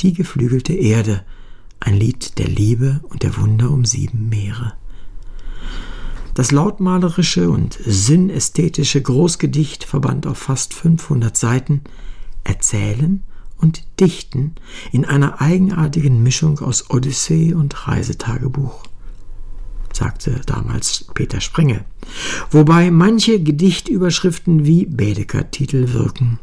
Die 0.01 0.15
geflügelte 0.15 0.73
Erde, 0.73 1.23
ein 1.81 1.95
Lied 1.95 2.39
der 2.39 2.49
Liebe 2.49 3.01
und 3.09 3.23
der 3.23 3.37
Wunder 3.37 3.71
um 3.71 3.85
sieben 3.85 4.29
Meere. 4.29 4.75
Das 6.35 6.53
lautmalerische 6.53 7.51
und 7.51 7.79
sinnästhetische 7.85 9.03
Großgedicht 9.03 9.85
verband 9.85 10.27
auf 10.27 10.39
fast 10.39 10.75
500 10.75 11.37
Seiten 11.37 11.83
Erzählen 12.45 13.23
und 13.59 13.83
Dichten 13.99 14.55
in 14.93 15.05
einer 15.05 15.41
eigenartigen 15.41 16.23
Mischung 16.23 16.61
aus 16.61 16.91
Odyssee 16.91 17.53
und 17.53 17.87
Reisetagebuch, 17.87 18.85
sagte 19.93 20.41
damals 20.47 21.07
Peter 21.15 21.41
Sprengel, 21.41 21.85
wobei 22.51 22.91
manche 22.91 23.43
Gedichtüberschriften 23.43 24.65
wie 24.65 24.87
Baedeker-Titel 24.87 25.93
wirken. 25.93 26.39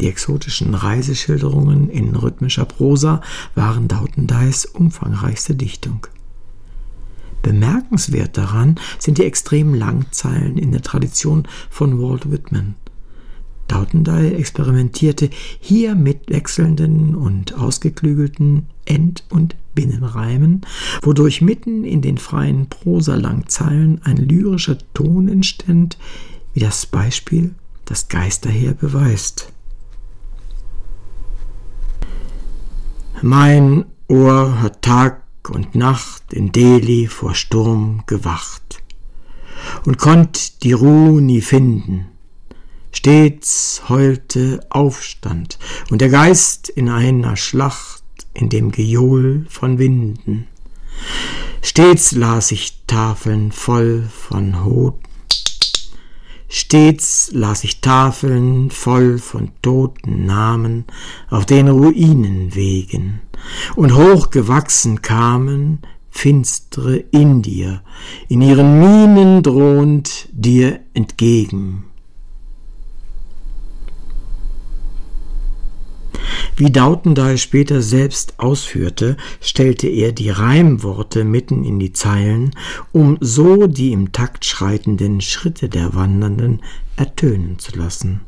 Die 0.00 0.08
exotischen 0.08 0.74
Reiseschilderungen 0.74 1.88
in 1.88 2.16
rhythmischer 2.16 2.64
Prosa 2.64 3.20
waren 3.54 3.88
Dautendeis 3.88 4.64
umfangreichste 4.64 5.54
Dichtung. 5.54 6.06
Bemerkenswert 7.42 8.36
daran 8.38 8.76
sind 8.98 9.18
die 9.18 9.24
extremen 9.24 9.74
Langzeilen 9.74 10.58
in 10.58 10.70
der 10.72 10.82
Tradition 10.82 11.46
von 11.70 12.00
Walt 12.00 12.30
Whitman. 12.30 12.76
Dautendey 13.68 14.34
experimentierte 14.34 15.30
hier 15.58 15.94
mit 15.94 16.28
wechselnden 16.30 17.14
und 17.14 17.54
ausgeklügelten 17.54 18.66
End- 18.84 19.24
und 19.30 19.56
Binnenreimen, 19.74 20.62
wodurch 21.00 21.40
mitten 21.40 21.84
in 21.84 22.02
den 22.02 22.18
freien 22.18 22.68
Prosalangzeilen 22.68 24.00
ein 24.04 24.18
lyrischer 24.18 24.76
Ton 24.94 25.28
entstand, 25.28 25.96
wie 26.52 26.60
das 26.60 26.86
Beispiel 26.86 27.54
das 27.86 28.08
Geisterheer 28.08 28.74
beweist. 28.74 29.51
Mein 33.24 33.84
Ohr 34.08 34.60
hat 34.60 34.82
Tag 34.82 35.22
und 35.48 35.76
Nacht 35.76 36.32
in 36.32 36.50
Delhi 36.50 37.06
vor 37.06 37.36
Sturm 37.36 38.02
gewacht 38.06 38.82
und 39.86 39.96
konnt 39.96 40.64
die 40.64 40.72
Ruh 40.72 41.20
nie 41.20 41.40
finden. 41.40 42.08
Stets 42.90 43.82
heulte 43.88 44.66
Aufstand 44.70 45.60
und 45.88 46.00
der 46.00 46.08
Geist 46.08 46.68
in 46.68 46.88
einer 46.88 47.36
Schlacht 47.36 48.02
in 48.34 48.48
dem 48.48 48.72
Gejohl 48.72 49.46
von 49.48 49.78
Winden. 49.78 50.48
Stets 51.62 52.10
las 52.10 52.50
ich 52.50 52.82
Tafeln 52.88 53.52
voll 53.52 54.02
von 54.10 54.64
Hoden. 54.64 55.11
Stets 56.54 57.30
las 57.32 57.64
ich 57.64 57.80
Tafeln 57.80 58.70
voll 58.70 59.16
von 59.16 59.52
toten 59.62 60.26
Namen 60.26 60.84
auf 61.30 61.46
den 61.46 61.66
Ruinenwegen, 61.66 63.22
und 63.74 63.96
hochgewachsen 63.96 65.00
kamen 65.00 65.78
finstere 66.10 66.98
Indier 67.10 67.80
in 68.28 68.42
ihren 68.42 68.78
Minen 68.80 69.42
drohend 69.42 70.28
dir 70.30 70.80
entgegen. 70.92 71.84
Wie 76.56 76.70
Dautendey 76.70 77.38
später 77.38 77.82
selbst 77.82 78.38
ausführte, 78.38 79.16
stellte 79.40 79.88
er 79.88 80.12
die 80.12 80.30
Reimworte 80.30 81.24
mitten 81.24 81.64
in 81.64 81.78
die 81.78 81.92
Zeilen, 81.92 82.52
um 82.92 83.16
so 83.20 83.66
die 83.66 83.92
im 83.92 84.12
Takt 84.12 84.44
schreitenden 84.44 85.20
Schritte 85.20 85.68
der 85.68 85.94
Wandernden 85.94 86.60
ertönen 86.96 87.58
zu 87.58 87.76
lassen. 87.76 88.20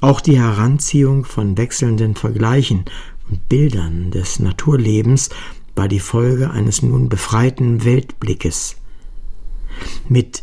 Auch 0.00 0.20
die 0.20 0.38
Heranziehung 0.38 1.24
von 1.24 1.56
wechselnden 1.56 2.14
Vergleichen 2.14 2.84
und 3.30 3.48
Bildern 3.48 4.10
des 4.10 4.38
Naturlebens 4.38 5.30
war 5.74 5.88
die 5.88 6.00
Folge 6.00 6.50
eines 6.50 6.82
nun 6.82 7.08
befreiten 7.08 7.84
Weltblickes. 7.84 8.76
Mit 10.08 10.42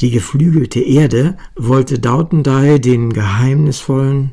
Die 0.00 0.10
geflügelte 0.10 0.80
Erde 0.80 1.36
wollte 1.56 1.98
Dautendey 1.98 2.80
den 2.80 3.12
geheimnisvollen 3.12 4.32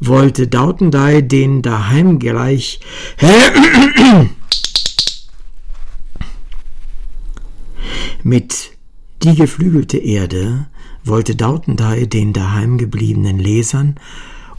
wollte 0.00 0.48
Dautendey 0.48 1.26
den 1.26 1.62
daheim 1.62 2.18
gleich 2.18 2.80
mit 8.22 8.70
Die 9.22 9.34
geflügelte 9.34 9.98
Erde 9.98 10.66
wollte 11.04 11.34
Dautendey 11.34 12.08
den 12.08 12.32
daheim 12.32 12.78
gebliebenen 12.78 13.38
Lesern 13.38 13.96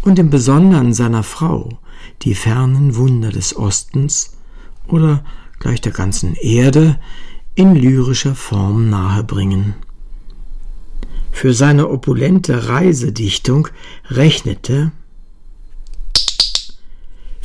und 0.02 0.20
im 0.20 0.30
Besonderen 0.30 0.94
seiner 0.94 1.24
Frau 1.24 1.80
die 2.22 2.36
fernen 2.36 2.96
Wunder 2.96 3.30
des 3.30 3.56
Ostens 3.56 4.38
oder 4.88 5.24
gleich 5.60 5.82
der 5.82 5.92
ganzen 5.92 6.36
Erde 6.36 7.00
in 7.56 7.76
lyrischer 7.76 8.36
Form 8.36 8.90
nahebringen. 8.90 9.76
Für 11.32 11.54
seine 11.54 11.90
opulente 11.90 12.68
Reisedichtung 12.70 13.68
rechnete 14.10 14.92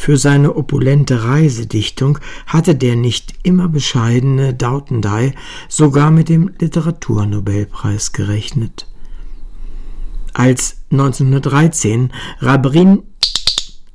für 0.05 0.19
seine 0.19 0.55
opulente 0.55 1.25
Reisedichtung 1.25 2.19
hatte 2.47 2.75
der 2.75 2.95
nicht 2.95 3.33
immer 3.43 3.69
bescheidene 3.69 4.53
Dautendey 4.53 5.33
sogar 5.67 6.11
mit 6.11 6.29
dem 6.29 6.51
Literaturnobelpreis 6.59 8.13
gerechnet. 8.13 8.87
Als 10.35 10.83
1913 10.91 12.13
Rabin, 12.41 13.03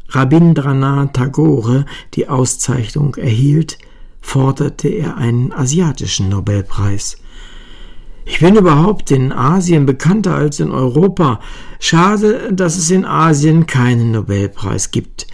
Rabindranath 0.08 1.13
Tagore 1.13 1.86
die 2.15 2.28
Auszeichnung 2.28 3.13
erhielt, 3.13 3.78
forderte 4.19 4.88
er 4.88 5.15
einen 5.15 5.54
asiatischen 5.54 6.30
Nobelpreis. 6.30 7.17
Ich 8.26 8.39
bin 8.39 8.56
überhaupt 8.56 9.12
in 9.12 9.32
Asien 9.32 9.86
bekannter 9.86 10.34
als 10.34 10.60
in 10.60 10.72
Europa. 10.72 11.39
Schade, 11.80 12.52
dass 12.52 12.78
es 12.78 12.89
in 12.89 13.06
Asien 13.06 13.67
keinen 13.67 14.10
Nobelpreis 14.10 14.89
gibt. 14.89 15.28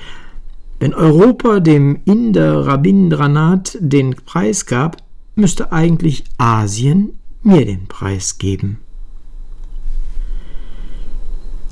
Wenn 0.80 0.94
Europa 0.94 1.60
dem 1.60 2.00
Inder 2.06 2.68
Rabindranath 2.68 3.78
den 3.80 4.16
Preis 4.26 4.66
gab, 4.66 4.98
müsste 5.36 5.72
eigentlich 5.72 6.24
Asien 6.38 7.18
mir 7.44 7.66
den 7.66 7.88
Preis 7.88 8.38
geben. 8.38 8.80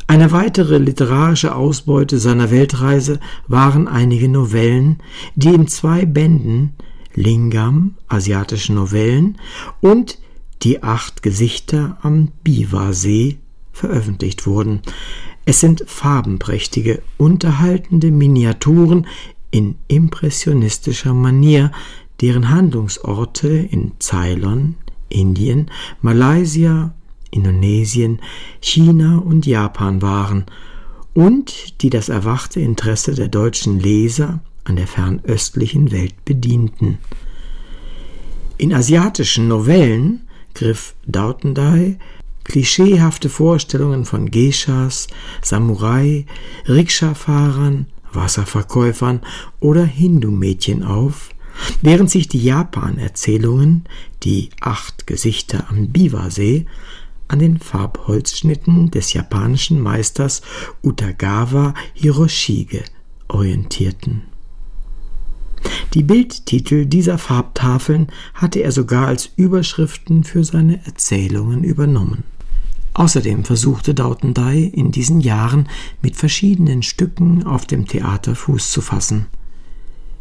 Eine 0.08 0.32
weitere 0.32 0.78
literarische 0.78 1.56
Ausbeute 1.56 2.20
seiner 2.20 2.52
Weltreise 2.52 3.20
waren 3.48 3.88
einige 3.88 4.30
Novellen, 4.30 5.00
die 5.36 5.50
in 5.50 5.68
zwei 5.68 6.06
Bänden 6.06 6.74
Lingam, 7.16 7.96
asiatische 8.08 8.74
Novellen 8.74 9.38
und 9.82 10.20
Die 10.62 10.82
acht 10.82 11.24
Gesichter 11.24 11.98
am 12.04 12.30
Biwa-See 12.44 13.38
veröffentlicht 13.74 14.46
wurden. 14.48 14.82
Es 15.46 15.60
sind 15.60 15.84
farbenprächtige, 15.88 17.02
unterhaltende 17.18 18.12
Miniaturen 18.12 19.08
in 19.52 19.76
impressionistischer 19.88 21.14
Manier, 21.14 21.72
deren 22.22 22.50
Handlungsorte 22.50 23.50
in 23.50 23.92
Ceylon, 24.00 24.76
Indien, 25.10 25.70
Malaysia, 26.02 26.94
Indonesien, 27.32 28.20
China 28.62 29.18
und 29.18 29.46
Japan 29.46 30.02
waren 30.02 30.46
und 31.14 31.82
die 31.82 31.90
das 31.90 32.10
erwachte 32.10 32.60
Interesse 32.60 33.14
der 33.14 33.28
deutschen 33.28 33.80
Leser 33.80 34.40
an 34.64 34.78
der 34.78 34.88
fernöstlichen 34.88 35.92
Welt 35.92 36.26
bedienten. 36.26 37.00
In 38.58 38.74
asiatischen 38.74 39.48
Novellen 39.48 40.28
griff 40.54 40.96
Dautendey 41.06 41.98
klischeehafte 42.44 43.30
Vorstellungen 43.30 44.06
von 44.06 44.30
Geishas, 44.30 45.08
Samurai, 45.42 46.26
Rikscha-Fahrern, 46.68 47.88
Wasserverkäufern 48.12 49.22
oder 49.60 49.84
Hindu-Mädchen 49.86 50.84
auf, 50.84 51.30
während 51.82 52.10
sich 52.10 52.28
die 52.28 52.44
Japan-Erzählungen, 52.44 53.86
die 54.24 54.50
acht 54.62 55.08
Gesichter 55.08 55.70
am 55.70 55.90
Biwa-See, 55.90 56.66
an 57.28 57.40
den 57.40 57.60
Farbholzschnitten 57.60 58.92
des 58.92 59.14
japanischen 59.14 59.82
Meisters 59.82 60.42
Utagawa 60.84 61.74
Hiroshige 61.94 62.84
orientierten. 63.28 64.24
Die 65.94 66.04
Bildtitel 66.04 66.86
dieser 66.86 67.18
Farbtafeln 67.18 68.08
hatte 68.34 68.60
er 68.60 68.72
sogar 68.72 69.08
als 69.08 69.30
Überschriften 69.36 70.24
für 70.24 70.44
seine 70.44 70.86
Erzählungen 70.86 71.64
übernommen. 71.64 72.24
Außerdem 72.94 73.44
versuchte 73.44 73.94
Dautendey 73.94 74.68
in 74.68 74.92
diesen 74.92 75.20
Jahren 75.20 75.68
mit 76.02 76.16
verschiedenen 76.16 76.84
Stücken 76.84 77.44
auf 77.44 77.66
dem 77.66 77.88
Theater 77.88 78.36
Fuß 78.36 78.72
zu 78.72 78.82
fassen. 78.82 79.26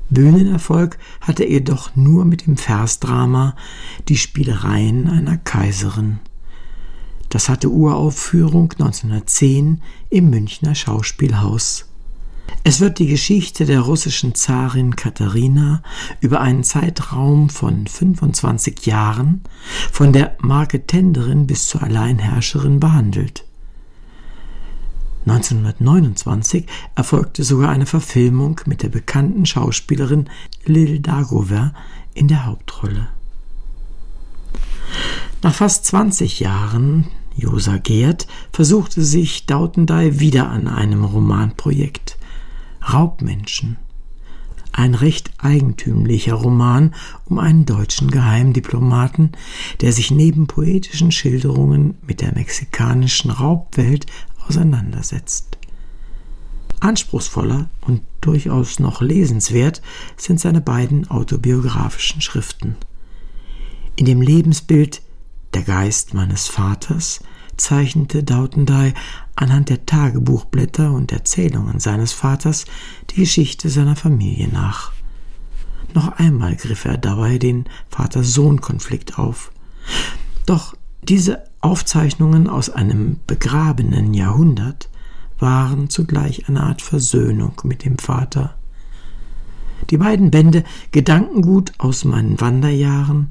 Bühnenerfolg 0.08 0.98
hatte 1.20 1.44
er 1.44 1.50
jedoch 1.50 1.96
nur 1.96 2.24
mit 2.24 2.46
dem 2.46 2.56
Versdrama 2.56 3.56
Die 4.08 4.16
Spielereien 4.16 5.08
einer 5.08 5.38
Kaiserin. 5.38 6.20
Das 7.28 7.48
hatte 7.48 7.70
Uraufführung 7.70 8.72
1910 8.72 9.80
im 10.10 10.30
Münchner 10.30 10.74
Schauspielhaus. 10.74 11.91
Es 12.64 12.80
wird 12.80 12.98
die 13.00 13.06
Geschichte 13.06 13.64
der 13.64 13.80
russischen 13.80 14.34
Zarin 14.36 14.94
Katharina 14.94 15.82
über 16.20 16.40
einen 16.40 16.62
Zeitraum 16.62 17.48
von 17.48 17.86
25 17.86 18.86
Jahren 18.86 19.42
von 19.90 20.12
der 20.12 20.36
Marketenderin 20.40 21.46
bis 21.46 21.66
zur 21.66 21.82
Alleinherrscherin 21.82 22.78
behandelt. 22.78 23.44
1929 25.26 26.66
erfolgte 26.94 27.44
sogar 27.44 27.70
eine 27.70 27.86
Verfilmung 27.86 28.60
mit 28.66 28.82
der 28.82 28.88
bekannten 28.88 29.46
Schauspielerin 29.46 30.28
Lil 30.64 31.00
Dagover 31.00 31.74
in 32.14 32.28
der 32.28 32.46
Hauptrolle. 32.46 33.08
Nach 35.42 35.54
fast 35.54 35.86
20 35.86 36.40
Jahren 36.40 37.06
Josa 37.34 37.78
Gerd 37.78 38.26
versuchte 38.52 39.02
sich 39.02 39.46
Dautendey 39.46 40.20
wieder 40.20 40.48
an 40.48 40.68
einem 40.68 41.04
Romanprojekt. 41.04 42.11
Raubmenschen. 42.90 43.76
ein 44.74 44.94
recht 44.94 45.30
eigentümlicher 45.36 46.32
Roman 46.34 46.94
um 47.26 47.38
einen 47.38 47.66
deutschen 47.66 48.10
Geheimdiplomaten, 48.10 49.32
der 49.82 49.92
sich 49.92 50.10
neben 50.10 50.46
poetischen 50.46 51.12
Schilderungen 51.12 51.98
mit 52.06 52.22
der 52.22 52.34
mexikanischen 52.34 53.30
Raubwelt 53.30 54.06
auseinandersetzt. 54.48 55.58
Anspruchsvoller 56.80 57.68
und 57.82 58.02
durchaus 58.22 58.78
noch 58.80 59.02
lesenswert 59.02 59.82
sind 60.16 60.40
seine 60.40 60.60
beiden 60.60 61.08
autobiografischen 61.10 62.20
Schriften. 62.20 62.76
In 63.94 64.06
dem 64.06 64.22
Lebensbild 64.22 65.02
Der 65.54 65.62
Geist 65.62 66.14
meines 66.14 66.48
Vaters 66.48 67.20
zeichnete 67.62 68.22
Dautendey 68.22 68.92
anhand 69.36 69.70
der 69.70 69.86
Tagebuchblätter 69.86 70.92
und 70.92 71.12
Erzählungen 71.12 71.80
seines 71.80 72.12
Vaters 72.12 72.66
die 73.10 73.20
Geschichte 73.20 73.70
seiner 73.70 73.96
Familie 73.96 74.48
nach. 74.48 74.92
Noch 75.94 76.18
einmal 76.18 76.56
griff 76.56 76.84
er 76.84 76.98
dabei 76.98 77.38
den 77.38 77.66
Vater-Sohn-Konflikt 77.88 79.18
auf. 79.18 79.52
Doch 80.46 80.74
diese 81.02 81.44
Aufzeichnungen 81.60 82.48
aus 82.48 82.70
einem 82.70 83.20
begrabenen 83.26 84.14
Jahrhundert 84.14 84.88
waren 85.38 85.90
zugleich 85.90 86.48
eine 86.48 86.62
Art 86.62 86.82
Versöhnung 86.82 87.60
mit 87.64 87.84
dem 87.84 87.98
Vater. 87.98 88.54
Die 89.90 89.98
beiden 89.98 90.30
Bände 90.30 90.64
Gedankengut 90.92 91.72
aus 91.78 92.04
meinen 92.04 92.40
Wanderjahren 92.40 93.28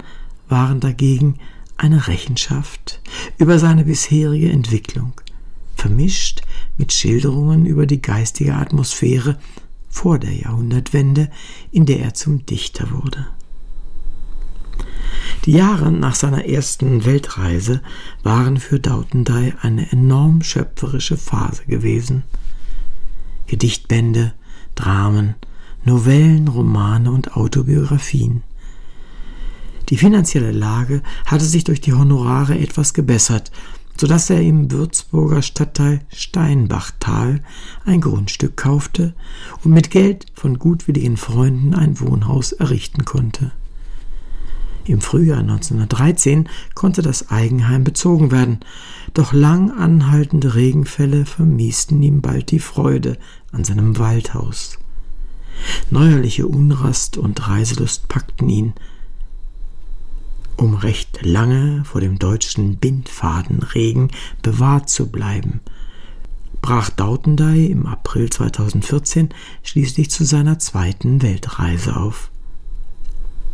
waren 0.50 0.80
dagegen 0.80 1.40
eine 1.82 2.08
Rechenschaft 2.08 3.02
über 3.38 3.58
seine 3.58 3.86
bisherige 3.86 4.52
Entwicklung, 4.52 5.14
vermischt 5.76 6.44
mit 6.78 6.94
Schilderungen 6.94 7.66
über 7.66 7.88
die 7.88 8.02
geistige 8.02 8.56
Atmosphäre 8.56 9.40
vor 9.90 10.20
der 10.20 10.34
Jahrhundertwende, 10.34 11.32
in 11.72 11.88
der 11.88 12.00
er 12.02 12.14
zum 12.14 12.46
Dichter 12.46 12.92
wurde. 12.92 13.28
Die 15.46 15.54
Jahre 15.54 15.92
nach 15.92 16.14
seiner 16.14 16.46
ersten 16.46 17.04
Weltreise 17.04 17.82
waren 18.22 18.58
für 18.58 18.80
Dautendey 18.80 19.54
eine 19.62 19.92
enorm 19.92 20.44
schöpferische 20.44 21.18
Phase 21.18 21.66
gewesen. 21.66 22.24
Gedichtbände, 23.48 24.34
Dramen, 24.76 25.34
Novellen, 25.84 26.48
Romane 26.48 27.12
und 27.12 27.36
Autobiografien. 27.36 28.44
Die 29.90 29.98
finanzielle 29.98 30.52
Lage 30.52 31.02
hatte 31.26 31.46
sich 31.46 31.64
durch 31.64 31.82
die 31.82 31.94
Honorare 31.94 32.58
etwas 32.58 32.94
gebessert, 32.94 33.52
so 33.98 34.08
dass 34.08 34.30
er 34.30 34.42
im 34.42 34.72
Würzburger 34.72 35.42
Stadtteil 35.42 36.02
Steinbachtal 36.10 37.44
ein 37.86 38.02
Grundstück 38.02 38.58
kaufte 38.58 39.14
und 39.64 39.74
mit 39.74 39.92
Geld 39.92 40.26
von 40.34 40.58
gutwilligen 40.58 41.18
Freunden 41.18 41.76
ein 41.76 42.00
Wohnhaus 42.00 42.52
errichten 42.52 43.06
konnte. 43.06 43.52
Im 44.86 45.02
Frühjahr 45.02 45.40
1913 45.40 46.50
konnte 46.74 47.04
das 47.04 47.30
Eigenheim 47.30 47.84
bezogen 47.84 48.32
werden, 48.32 48.62
doch 49.14 49.34
lang 49.34 49.70
anhaltende 49.72 50.56
Regenfälle 50.56 51.26
vermiesten 51.26 52.02
ihm 52.02 52.22
bald 52.22 52.50
die 52.50 52.60
Freude 52.60 53.18
an 53.52 53.64
seinem 53.64 54.00
Waldhaus. 54.00 54.80
Neuerliche 55.92 56.48
Unrast 56.48 57.18
und 57.18 57.48
Reiselust 57.48 58.08
packten 58.08 58.50
ihn, 58.50 58.74
um 60.62 60.76
recht 60.76 61.26
lange 61.26 61.84
vor 61.86 62.02
dem 62.02 62.20
deutschen 62.20 62.78
Bindfadenregen 62.78 64.12
bewahrt 64.44 64.90
zu 64.90 65.10
bleiben, 65.10 65.60
brach 66.62 66.92
Dautendey 66.92 67.66
im 67.66 67.88
April 67.88 68.30
2014 68.30 69.30
schließlich 69.64 70.12
zu 70.12 70.24
seiner 70.24 70.60
zweiten 70.60 71.24
Weltreise 71.24 71.96
auf. 71.96 72.30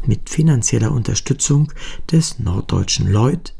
Mit 0.05 0.29
finanzieller 0.29 0.91
Unterstützung 0.91 1.71
des 2.11 2.39
Norddeutschen 2.39 3.07
Lloyd 3.07 3.53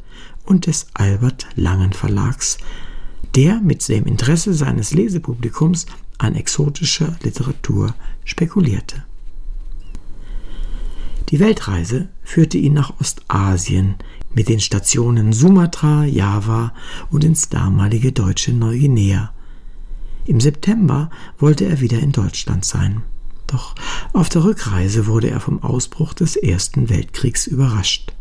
und 0.43 0.65
des 0.65 0.87
Albert 0.93 1.47
Langen 1.55 1.93
Verlags, 1.93 2.57
der 3.33 3.61
mit 3.61 3.87
dem 3.87 4.07
Interesse 4.07 4.53
seines 4.53 4.93
Lesepublikums 4.93 5.85
an 6.17 6.35
exotischer 6.35 7.15
Literatur 7.23 7.95
spekulierte. 8.25 9.03
Die 11.29 11.41
Weltreise 11.41 12.07
führte 12.23 12.57
ihn 12.57 12.73
nach 12.73 12.93
Ostasien 13.01 13.95
mit 14.33 14.47
den 14.47 14.61
Stationen 14.61 15.33
Sumatra, 15.33 16.05
Java 16.05 16.73
und 17.09 17.25
ins 17.25 17.49
damalige 17.49 18.13
deutsche 18.13 18.53
Neuguinea. 18.53 19.33
Im 20.25 20.39
September 20.39 21.09
wollte 21.37 21.65
er 21.65 21.81
wieder 21.81 21.99
in 21.99 22.13
Deutschland 22.13 22.63
sein. 22.63 23.03
Doch 23.45 23.75
auf 24.13 24.29
der 24.29 24.45
Rückreise 24.45 25.07
wurde 25.07 25.29
er 25.29 25.41
vom 25.41 25.61
Ausbruch 25.63 26.13
des 26.13 26.37
Ersten 26.37 26.89
Weltkriegs 26.89 27.45
überrascht. 27.45 28.13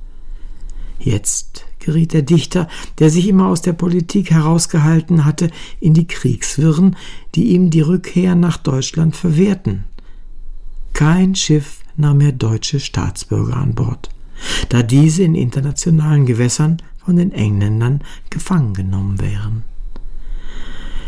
Jetzt 0.99 1.65
geriet 1.79 2.13
der 2.13 2.23
Dichter, 2.23 2.69
der 2.99 3.11
sich 3.11 3.29
immer 3.29 3.47
aus 3.47 3.63
der 3.63 3.73
Politik 3.73 4.31
herausgehalten 4.31 5.25
hatte, 5.25 5.51
in 5.79 5.95
die 5.95 6.09
Kriegswirren, 6.09 6.97
die 7.37 7.53
ihm 7.53 7.71
die 7.71 7.83
Rückkehr 7.83 8.35
nach 8.35 8.57
Deutschland 8.57 9.15
verwehrten. 9.15 9.85
Kein 10.93 11.35
Schiff 11.35 11.81
nahm 11.97 12.21
er 12.21 12.33
deutsche 12.33 12.81
Staatsbürger 12.81 13.57
an 13.57 13.75
Bord, 13.75 14.11
da 14.69 14.83
diese 14.83 15.23
in 15.23 15.35
internationalen 15.35 16.27
Gewässern 16.27 16.79
von 17.05 17.17
den 17.17 17.33
Engländern 17.33 18.03
gefangen 18.31 18.75
genommen 18.75 19.21
wären. 19.21 19.65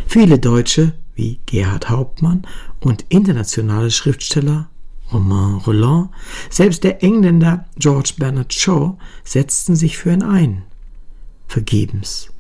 Viele 0.06 0.38
Deutsche, 0.38 0.94
wie 1.14 1.38
Gerhard 1.46 1.90
Hauptmann 1.90 2.42
und 2.80 3.04
internationale 3.08 3.90
Schriftsteller 3.90 4.68
Romain 5.12 5.54
Roland, 5.66 6.10
selbst 6.50 6.84
der 6.84 7.02
Engländer 7.02 7.66
George 7.78 8.14
Bernard 8.18 8.52
Shaw 8.52 8.96
setzten 9.24 9.76
sich 9.76 9.98
für 9.98 10.12
ihn 10.12 10.22
ein. 10.22 10.62
Vergebens. 11.46 12.30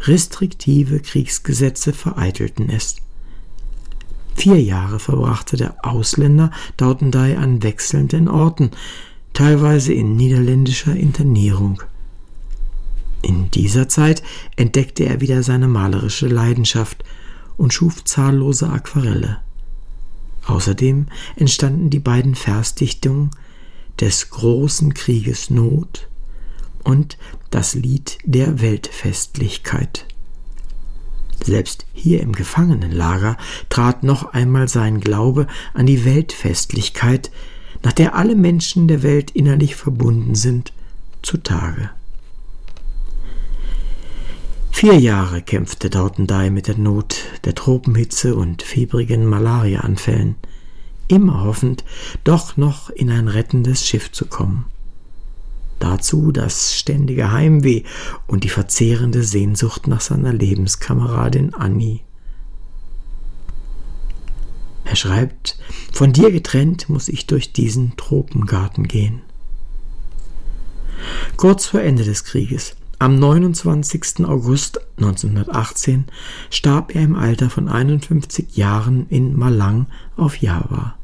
Restriktive 0.00 1.00
Kriegsgesetze 1.00 1.92
vereitelten 1.92 2.68
es. 2.68 2.96
Vier 4.34 4.60
Jahre 4.60 4.98
verbrachte 4.98 5.56
der 5.56 5.76
Ausländer 5.84 6.50
Dautendey 6.76 7.36
an 7.36 7.62
wechselnden 7.62 8.28
Orten, 8.28 8.70
teilweise 9.32 9.92
in 9.92 10.16
niederländischer 10.16 10.94
Internierung. 10.94 11.82
In 13.22 13.50
dieser 13.50 13.88
Zeit 13.88 14.22
entdeckte 14.56 15.04
er 15.04 15.20
wieder 15.20 15.42
seine 15.42 15.68
malerische 15.68 16.28
Leidenschaft 16.28 17.04
und 17.56 17.72
schuf 17.72 18.04
zahllose 18.04 18.68
Aquarelle. 18.68 19.38
Außerdem 20.46 21.06
entstanden 21.36 21.88
die 21.88 22.00
beiden 22.00 22.34
Versdichtungen 22.34 23.30
des 24.00 24.28
großen 24.28 24.92
Krieges 24.92 25.48
Not 25.48 26.08
und 26.82 27.16
das 27.50 27.74
Lied 27.74 28.18
der 28.24 28.60
Weltfestlichkeit. 28.60 30.06
Selbst 31.42 31.86
hier 31.92 32.20
im 32.20 32.32
Gefangenenlager 32.32 33.36
trat 33.68 34.02
noch 34.02 34.32
einmal 34.32 34.68
sein 34.68 35.00
Glaube 35.00 35.46
an 35.72 35.86
die 35.86 36.04
Weltfestlichkeit, 36.04 37.30
nach 37.82 37.92
der 37.92 38.14
alle 38.14 38.34
Menschen 38.34 38.88
der 38.88 39.02
Welt 39.02 39.30
innerlich 39.32 39.76
verbunden 39.76 40.34
sind, 40.34 40.72
zutage. 41.22 41.90
Vier 44.70 44.98
Jahre 44.98 45.40
kämpfte 45.40 45.88
Dautendey 45.88 46.50
mit 46.50 46.66
der 46.66 46.76
Not 46.76 47.16
der 47.44 47.54
Tropenhitze 47.54 48.34
und 48.34 48.62
fiebrigen 48.62 49.24
Malariaanfällen, 49.24 50.34
immer 51.08 51.44
hoffend, 51.44 51.84
doch 52.24 52.56
noch 52.56 52.90
in 52.90 53.10
ein 53.10 53.28
rettendes 53.28 53.86
Schiff 53.86 54.10
zu 54.10 54.26
kommen. 54.26 54.66
Dazu 55.84 56.32
das 56.32 56.74
ständige 56.74 57.30
Heimweh 57.30 57.82
und 58.26 58.42
die 58.44 58.48
verzehrende 58.48 59.22
Sehnsucht 59.22 59.86
nach 59.86 60.00
seiner 60.00 60.32
Lebenskameradin 60.32 61.52
Annie. 61.52 62.00
Er 64.86 64.96
schreibt, 64.96 65.58
von 65.92 66.14
dir 66.14 66.32
getrennt 66.32 66.88
muss 66.88 67.08
ich 67.08 67.26
durch 67.26 67.52
diesen 67.52 67.98
Tropengarten 67.98 68.88
gehen. 68.88 69.20
Kurz 71.36 71.66
vor 71.66 71.82
Ende 71.82 72.04
des 72.04 72.24
Krieges, 72.24 72.76
am 72.98 73.18
29. 73.18 74.24
August 74.24 74.80
1918, 74.96 76.06
starb 76.48 76.94
er 76.94 77.02
im 77.02 77.14
Alter 77.14 77.50
von 77.50 77.68
51 77.68 78.56
Jahren 78.56 79.06
in 79.10 79.38
Malang 79.38 79.84
auf 80.16 80.38
Java. 80.38 80.94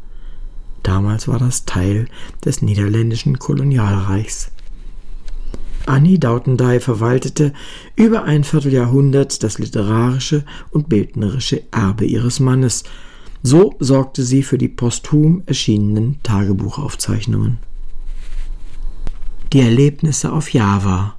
Damals 0.83 1.29
war 1.29 1.39
das 1.39 1.67
Teil 1.67 2.09
des 2.43 2.63
niederländischen 2.63 3.39
Kolonialreichs. 3.39 4.53
Annie 5.91 6.21
Dautendey 6.21 6.79
verwaltete 6.79 7.53
über 7.97 8.23
ein 8.23 8.45
Vierteljahrhundert 8.45 9.43
das 9.43 9.59
literarische 9.59 10.45
und 10.71 10.89
bildnerische 10.89 11.65
Erbe 11.73 12.05
ihres 12.05 12.39
Mannes. 12.39 12.85
So 13.43 13.75
sorgte 13.81 14.23
sie 14.23 14.45
für 14.45 14.57
die 14.57 14.69
posthum 14.69 15.43
erschienenen 15.47 16.23
Tagebuchaufzeichnungen. 16.23 17.59
Die 19.53 19.61
Erlebnisse 19.61 20.33
auf 20.33 20.53
Java 20.53 21.17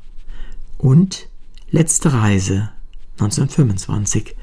und 0.78 1.28
Letzte 1.74 2.12
Reise 2.12 2.70
1925 3.14 4.36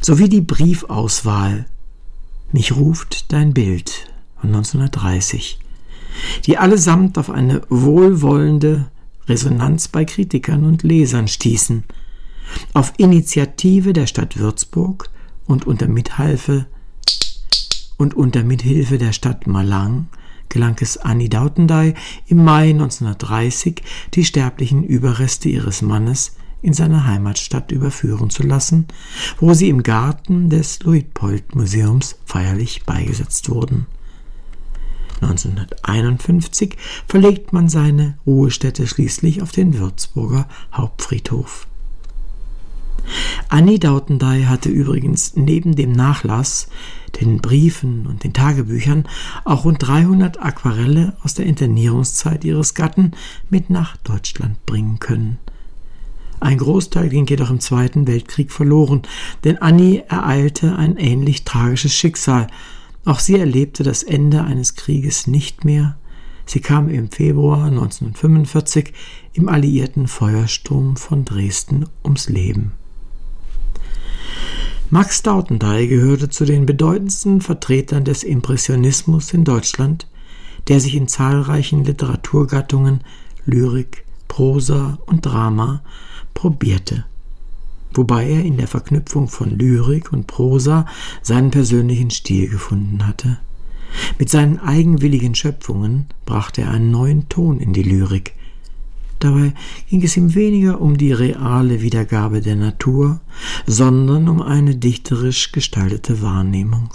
sowie 0.00 0.30
die 0.30 0.40
Briefauswahl 0.40 1.66
Mich 2.50 2.74
ruft 2.74 3.30
dein 3.30 3.52
Bild 3.52 4.10
und 4.42 4.54
1930, 4.54 5.58
die 6.46 6.56
allesamt 6.56 7.18
auf 7.18 7.28
eine 7.28 7.60
wohlwollende 7.68 8.86
Resonanz 9.28 9.88
bei 9.88 10.04
Kritikern 10.04 10.64
und 10.64 10.82
Lesern 10.82 11.28
stießen. 11.28 11.84
Auf 12.74 12.92
Initiative 12.96 13.92
der 13.92 14.06
Stadt 14.06 14.38
Würzburg 14.38 15.08
und 15.46 15.66
unter 15.66 15.88
Mithilfe 15.88 16.66
und 17.96 18.14
unter 18.14 18.42
Mithilfe 18.42 18.98
der 18.98 19.12
Stadt 19.12 19.46
Malang 19.46 20.08
gelang 20.52 20.76
es 20.80 20.98
Annie 20.98 21.30
Dautendey 21.30 21.94
im 22.26 22.44
Mai 22.44 22.70
1930, 22.70 23.82
die 24.14 24.24
sterblichen 24.24 24.84
Überreste 24.84 25.48
ihres 25.48 25.80
Mannes 25.80 26.36
in 26.60 26.74
seine 26.74 27.06
Heimatstadt 27.06 27.72
überführen 27.72 28.30
zu 28.30 28.42
lassen, 28.42 28.86
wo 29.38 29.54
sie 29.54 29.68
im 29.68 29.82
Garten 29.82 30.50
des 30.50 30.80
Luitpold-Museums 30.82 32.16
feierlich 32.24 32.84
beigesetzt 32.84 33.48
wurden. 33.48 33.86
1951 35.22 36.76
verlegt 37.06 37.52
man 37.52 37.68
seine 37.68 38.18
Ruhestätte 38.26 38.86
schließlich 38.86 39.42
auf 39.42 39.52
den 39.52 39.78
Würzburger 39.78 40.48
Hauptfriedhof. 40.72 41.66
Annie 43.48 43.78
Dautendey 43.78 44.44
hatte 44.44 44.68
übrigens 44.68 45.34
neben 45.36 45.74
dem 45.74 45.92
Nachlass, 45.92 46.68
den 47.20 47.38
Briefen 47.38 48.06
und 48.06 48.24
den 48.24 48.32
Tagebüchern 48.32 49.04
auch 49.44 49.64
rund 49.64 49.86
300 49.86 50.42
Aquarelle 50.42 51.16
aus 51.22 51.34
der 51.34 51.46
Internierungszeit 51.46 52.44
ihres 52.44 52.74
Gatten 52.74 53.12
mit 53.50 53.70
nach 53.70 53.96
Deutschland 53.98 54.64
bringen 54.66 54.98
können. 54.98 55.38
Ein 56.40 56.58
Großteil 56.58 57.08
ging 57.08 57.26
jedoch 57.26 57.50
im 57.50 57.60
Zweiten 57.60 58.08
Weltkrieg 58.08 58.50
verloren, 58.50 59.02
denn 59.44 59.58
Annie 59.58 60.04
ereilte 60.08 60.74
ein 60.74 60.96
ähnlich 60.96 61.44
tragisches 61.44 61.94
Schicksal. 61.94 62.48
Auch 63.04 63.18
sie 63.18 63.38
erlebte 63.38 63.82
das 63.82 64.02
Ende 64.02 64.44
eines 64.44 64.74
Krieges 64.76 65.26
nicht 65.26 65.64
mehr. 65.64 65.96
Sie 66.46 66.60
kam 66.60 66.88
im 66.88 67.10
Februar 67.10 67.64
1945 67.66 68.92
im 69.32 69.48
alliierten 69.48 70.08
Feuersturm 70.08 70.96
von 70.96 71.24
Dresden 71.24 71.86
ums 72.04 72.28
Leben. 72.28 72.72
Max 74.90 75.22
Dautendey 75.22 75.88
gehörte 75.88 76.28
zu 76.28 76.44
den 76.44 76.66
bedeutendsten 76.66 77.40
Vertretern 77.40 78.04
des 78.04 78.24
Impressionismus 78.24 79.32
in 79.32 79.44
Deutschland, 79.44 80.06
der 80.68 80.80
sich 80.80 80.94
in 80.94 81.08
zahlreichen 81.08 81.84
Literaturgattungen 81.84 83.00
Lyrik, 83.46 84.04
Prosa 84.28 84.98
und 85.06 85.24
Drama 85.24 85.82
probierte, 86.34 87.04
wobei 87.96 88.28
er 88.28 88.44
in 88.44 88.56
der 88.56 88.68
Verknüpfung 88.68 89.28
von 89.28 89.50
Lyrik 89.50 90.12
und 90.12 90.26
Prosa 90.26 90.86
seinen 91.22 91.50
persönlichen 91.50 92.10
Stil 92.10 92.48
gefunden 92.48 93.06
hatte. 93.06 93.38
Mit 94.18 94.30
seinen 94.30 94.58
eigenwilligen 94.58 95.34
Schöpfungen 95.34 96.06
brachte 96.24 96.62
er 96.62 96.70
einen 96.70 96.90
neuen 96.90 97.28
Ton 97.28 97.60
in 97.60 97.72
die 97.72 97.82
Lyrik, 97.82 98.34
Dabei 99.22 99.54
ging 99.88 100.02
es 100.02 100.16
ihm 100.16 100.34
weniger 100.34 100.80
um 100.80 100.98
die 100.98 101.12
reale 101.12 101.80
Wiedergabe 101.80 102.40
der 102.40 102.56
Natur, 102.56 103.20
sondern 103.68 104.28
um 104.28 104.42
eine 104.42 104.74
dichterisch 104.74 105.52
gestaltete 105.52 106.22
Wahrnehmung. 106.22 106.88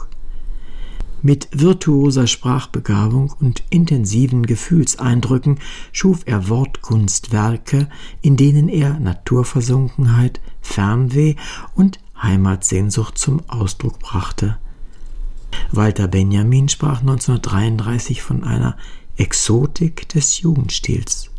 Mit 1.21 1.47
virtuoser 1.51 2.27
Sprachbegabung 2.27 3.33
und 3.39 3.63
intensiven 3.69 4.45
Gefühlseindrücken 4.45 5.59
schuf 5.91 6.21
er 6.25 6.47
Wortkunstwerke, 6.47 7.89
in 8.21 8.37
denen 8.37 8.69
er 8.69 8.99
Naturversunkenheit, 8.99 10.39
Fernweh 10.61 11.35
und 11.75 11.99
Heimatsehnsucht 12.21 13.17
zum 13.17 13.41
Ausdruck 13.49 13.99
brachte. 13.99 14.57
Walter 15.71 16.07
Benjamin 16.07 16.69
sprach 16.69 17.01
1933 17.01 18.21
von 18.21 18.43
einer 18.43 18.77
Exotik 19.17 20.07
des 20.09 20.41
Jugendstils 20.41 21.31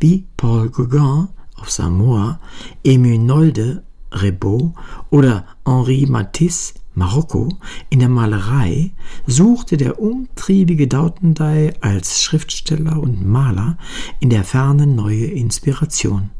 wie 0.00 0.24
Paul 0.36 0.70
Gauguin 0.70 1.28
auf 1.56 1.70
Samoa, 1.70 2.40
Emile 2.82 3.18
Nolde, 3.18 3.82
Rebaud 4.12 4.72
oder 5.10 5.46
Henri 5.64 6.06
Matisse, 6.06 6.74
Marokko, 6.94 7.48
in 7.90 7.98
der 7.98 8.08
Malerei 8.08 8.92
suchte 9.26 9.76
der 9.76 10.00
umtriebige 10.00 10.86
Dautendey 10.86 11.72
als 11.80 12.22
Schriftsteller 12.22 13.00
und 13.00 13.26
Maler 13.26 13.78
in 14.20 14.30
der 14.30 14.44
Ferne 14.44 14.86
neue 14.86 15.26
Inspiration, 15.26 16.30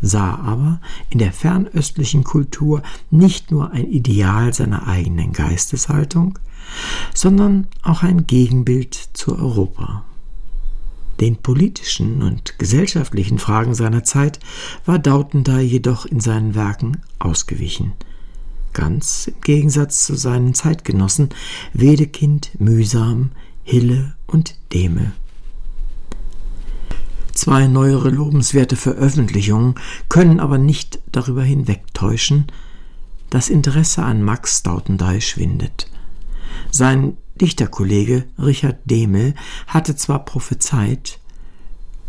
sah 0.00 0.34
aber 0.34 0.80
in 1.08 1.18
der 1.20 1.32
fernöstlichen 1.32 2.24
Kultur 2.24 2.82
nicht 3.10 3.52
nur 3.52 3.70
ein 3.70 3.86
Ideal 3.86 4.52
seiner 4.52 4.88
eigenen 4.88 5.32
Geisteshaltung, 5.32 6.38
sondern 7.14 7.68
auch 7.82 8.02
ein 8.02 8.26
Gegenbild 8.26 8.94
zu 9.12 9.36
Europa. 9.38 10.04
Den 11.20 11.36
politischen 11.36 12.22
und 12.22 12.58
gesellschaftlichen 12.58 13.38
Fragen 13.38 13.74
seiner 13.74 14.04
Zeit 14.04 14.40
war 14.84 14.98
Dautendey 14.98 15.62
jedoch 15.62 16.06
in 16.06 16.20
seinen 16.20 16.54
Werken 16.54 16.98
ausgewichen. 17.18 17.92
Ganz 18.76 19.26
im 19.28 19.40
Gegensatz 19.40 20.04
zu 20.04 20.16
seinen 20.16 20.52
Zeitgenossen 20.52 21.30
Wedekind, 21.72 22.50
Mühsam, 22.58 23.30
Hille 23.64 24.12
und 24.26 24.54
Dehme. 24.74 25.12
Zwei 27.32 27.68
neuere 27.68 28.10
lobenswerte 28.10 28.76
Veröffentlichungen 28.76 29.76
können 30.10 30.40
aber 30.40 30.58
nicht 30.58 30.98
darüber 31.10 31.42
hinwegtäuschen, 31.42 32.48
das 33.30 33.48
Interesse 33.48 34.02
an 34.02 34.22
Max 34.22 34.62
Dautendey 34.62 35.22
schwindet. 35.22 35.90
Sein 36.70 37.16
Dichterkollege 37.40 38.26
Richard 38.38 38.80
Demel 38.84 39.34
hatte 39.68 39.96
zwar 39.96 40.26
prophezeit, 40.26 41.18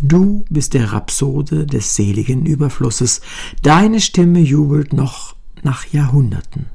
Du 0.03 0.43
bist 0.49 0.73
der 0.73 0.91
Rhapsode 0.91 1.65
des 1.65 1.95
seligen 1.95 2.45
Überflusses, 2.45 3.21
deine 3.61 4.01
Stimme 4.01 4.41
jubelt 4.41 4.91
noch 4.91 5.36
nach 5.63 5.85
Jahrhunderten. 5.85 6.67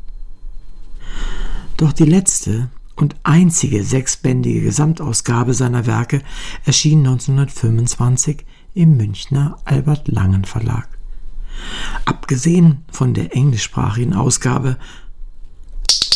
Doch 1.76 1.92
die 1.92 2.04
letzte 2.04 2.68
und 2.96 3.16
einzige 3.22 3.82
sechsbändige 3.84 4.60
Gesamtausgabe 4.60 5.54
seiner 5.54 5.86
Werke 5.86 6.22
erschien 6.64 7.00
1925 7.00 8.44
im 8.74 8.96
Münchner 8.96 9.58
Albert 9.64 10.08
Langen 10.08 10.44
Verlag. 10.44 10.88
Abgesehen 12.04 12.84
von 12.90 13.14
der 13.14 13.34
englischsprachigen 13.34 14.14
Ausgabe 14.14 14.78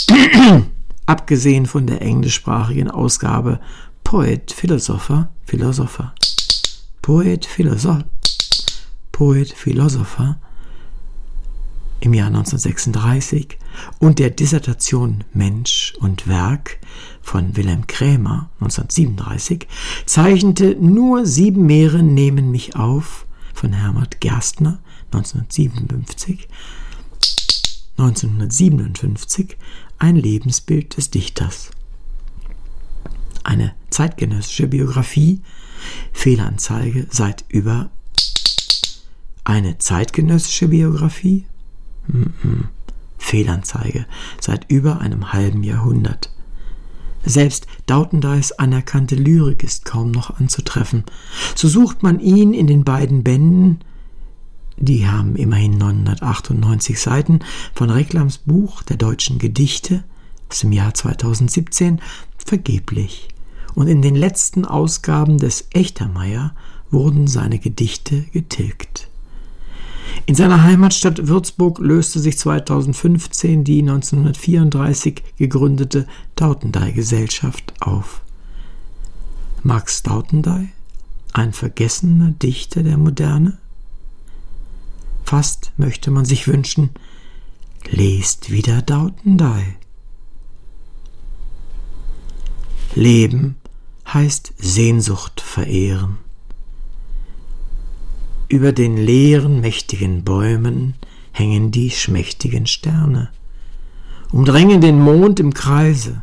abgesehen 1.07 1.67
von 1.67 1.87
der 1.87 2.03
englischsprachigen 2.03 2.91
Ausgabe 2.91 3.61
Poet, 4.05 4.53
Philosopher, 4.53 5.31
Philosopher. 5.45 6.15
Poet, 7.03 7.45
Philosopher, 7.47 8.05
Poet, 9.13 9.53
Philosopher 9.53 10.39
im 12.07 12.15
Jahr 12.15 12.29
1936 12.29 13.59
und 13.99 14.21
der 14.21 14.31
Dissertation 14.31 15.25
Mensch 15.33 15.93
und 15.99 16.29
Werk 16.29 16.79
von 17.21 17.57
Wilhelm 17.57 17.89
Krämer 17.89 18.49
1937 18.61 19.67
zeichnete 20.07 20.77
Nur 20.77 21.27
sieben 21.27 21.67
Meere 21.67 22.05
nehmen 22.05 22.53
mich 22.53 22.77
auf 22.77 23.27
von 23.53 23.73
Hermann 23.73 24.07
Gerstner 24.21 24.79
1957 25.13 26.49
1957 27.99 29.57
ein 29.99 30.15
Lebensbild 30.15 30.97
des 30.97 31.11
Dichters. 31.11 31.71
Eine 33.43 33.75
zeitgenössische 33.91 34.69
Biografie, 34.69 35.41
Fehlanzeige 36.13 37.09
seit 37.11 37.45
über 37.49 37.91
eine 39.45 39.79
zeitgenössische 39.79 40.69
Biografie, 40.69 41.47
mm 42.09 42.23
-mm. 42.23 42.65
Fehlanzeige 43.19 44.07
seit 44.41 44.71
über 44.71 45.01
einem 45.01 45.33
halben 45.33 45.63
Jahrhundert. 45.63 46.31
Selbst 47.25 47.67
Dautendeis 47.87 48.53
anerkannte 48.53 49.17
Lyrik 49.17 49.65
ist 49.65 49.85
kaum 49.85 50.13
noch 50.13 50.39
anzutreffen. 50.39 51.05
So 51.57 51.67
sucht 51.67 52.03
man 52.03 52.21
ihn 52.21 52.55
in 52.55 52.69
den 52.69 52.85
beiden 52.85 53.25
Bänden 53.25 53.81
die 54.79 55.09
haben 55.09 55.37
immerhin 55.37 55.79
998 55.79 57.01
Seiten 57.01 57.41
von 57.75 57.91
Reklams 57.91 58.39
Buch 58.39 58.83
der 58.83 58.99
deutschen 58.99 59.39
Gedichte 59.39 60.05
aus 60.51 60.61
dem 60.61 60.73
Jahr 60.73 60.93
2017 60.93 62.01
vergeblich. 62.37 63.29
Und 63.75 63.89
in 63.89 64.03
den 64.03 64.15
letzten 64.15 64.65
Ausgaben 64.65 65.39
des 65.39 65.69
Echtermeier 65.71 66.55
wurden 66.91 67.27
seine 67.27 67.59
Gedichte 67.59 68.23
getilgt. 68.33 69.06
In 70.25 70.35
seiner 70.35 70.63
Heimatstadt 70.63 71.29
Würzburg 71.29 71.79
löste 71.79 72.19
sich 72.19 72.39
2015 72.39 73.63
die 73.65 73.81
1934 73.81 75.23
gegründete 75.37 76.07
Dautendey-Gesellschaft 76.37 77.75
auf. 77.81 78.23
Max 79.63 80.03
Dautendey, 80.03 80.69
ein 81.33 81.53
vergessener 81.53 82.31
Dichter 82.31 82.83
der 82.83 82.97
Moderne? 82.97 83.59
Fast 85.25 85.73
möchte 85.77 86.11
man 86.11 86.25
sich 86.25 86.49
wünschen, 86.49 86.91
lest 87.91 88.51
wieder 88.51 88.81
Dautendey. 88.81 89.77
Leben 92.95 93.57
heißt 94.07 94.55
Sehnsucht 94.59 95.41
verehren. 95.41 96.19
Über 98.49 98.73
den 98.73 98.97
leeren, 98.97 99.61
mächtigen 99.61 100.23
Bäumen 100.23 100.95
hängen 101.33 101.73
die 101.73 101.91
schmächtigen 101.91 102.67
Sterne, 102.67 103.31
umdrängen 104.31 104.81
den 104.81 105.01
Mond 105.01 105.41
im 105.41 105.53
Kreise. 105.53 106.23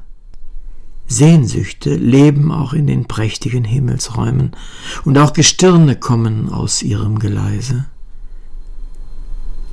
Sehnsüchte 1.06 1.96
leben 1.96 2.52
auch 2.52 2.72
in 2.72 2.88
den 2.88 3.06
prächtigen 3.06 3.66
Himmelsräumen, 3.66 4.56
und 5.04 5.18
auch 5.18 5.34
Gestirne 5.34 5.98
kommen 5.98 6.50
aus 6.50 6.82
ihrem 6.82 7.20
Geleise. 7.20 7.86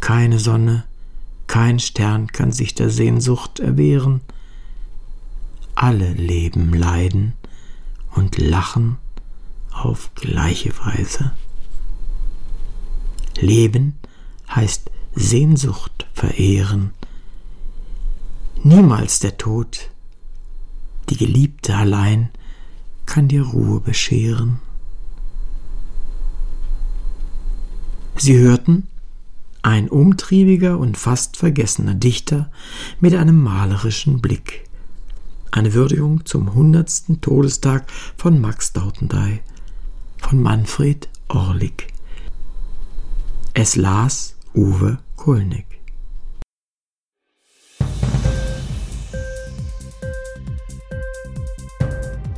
Keine 0.00 0.40
Sonne, 0.40 0.84
kein 1.46 1.78
Stern 1.78 2.26
kann 2.26 2.50
sich 2.50 2.74
der 2.74 2.90
Sehnsucht 2.90 3.60
erwehren. 3.60 4.22
Alle 5.76 6.12
Leben 6.14 6.74
leiden 6.74 7.34
und 8.14 8.38
lachen 8.38 8.98
auf 9.72 10.10
gleiche 10.16 10.76
Weise. 10.78 11.32
Leben 13.38 13.98
heißt 14.48 14.90
Sehnsucht 15.14 16.06
verehren. 16.12 16.92
Niemals 18.62 19.20
der 19.20 19.38
Tod, 19.38 19.90
die 21.08 21.16
Geliebte 21.16 21.74
allein, 21.76 22.30
kann 23.06 23.28
dir 23.28 23.42
Ruhe 23.42 23.80
bescheren. 23.80 24.60
Sie 28.16 28.36
hörten 28.36 28.86
ein 29.62 29.88
umtriebiger 29.88 30.78
und 30.78 30.96
fast 30.96 31.36
vergessener 31.36 31.94
Dichter 31.94 32.50
mit 33.00 33.14
einem 33.14 33.42
malerischen 33.42 34.20
Blick. 34.20 34.64
Eine 35.50 35.74
Würdigung 35.74 36.24
zum 36.24 36.54
hundertsten 36.54 37.20
Todestag 37.20 37.90
von 38.16 38.40
Max 38.40 38.72
Dautendey 38.72 39.40
von 40.18 40.40
Manfred 40.40 41.08
Orlik. 41.28 41.89
Es 43.52 43.74
las 43.74 44.36
Uwe 44.54 44.98
Kulnig. 45.16 45.66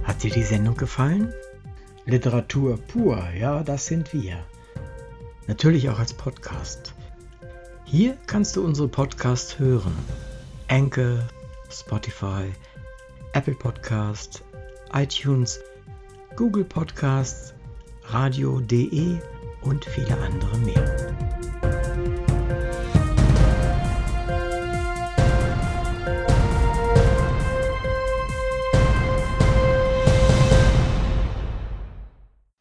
Hat 0.05 0.23
dir 0.23 0.31
die 0.31 0.43
Sendung 0.43 0.75
gefallen? 0.75 1.31
Literatur 2.07 2.79
pur, 2.79 3.23
ja, 3.39 3.63
das 3.63 3.85
sind 3.85 4.15
wir. 4.15 4.43
Natürlich 5.47 5.91
auch 5.91 5.99
als 5.99 6.15
Podcast. 6.15 6.95
Hier 7.85 8.17
kannst 8.27 8.57
du 8.57 8.65
unsere 8.65 8.89
Podcasts 8.89 9.59
hören. 9.59 9.95
Anchor, 10.69 11.29
Spotify, 11.71 12.51
Apple 13.35 13.55
Podcast, 13.55 14.43
iTunes, 14.95 15.61
Google 16.37 16.65
Podcasts, 16.65 17.53
radio.de 18.05 19.19
und 19.63 19.85
viele 19.85 20.17
andere 20.19 20.59
mehr. 20.59 21.32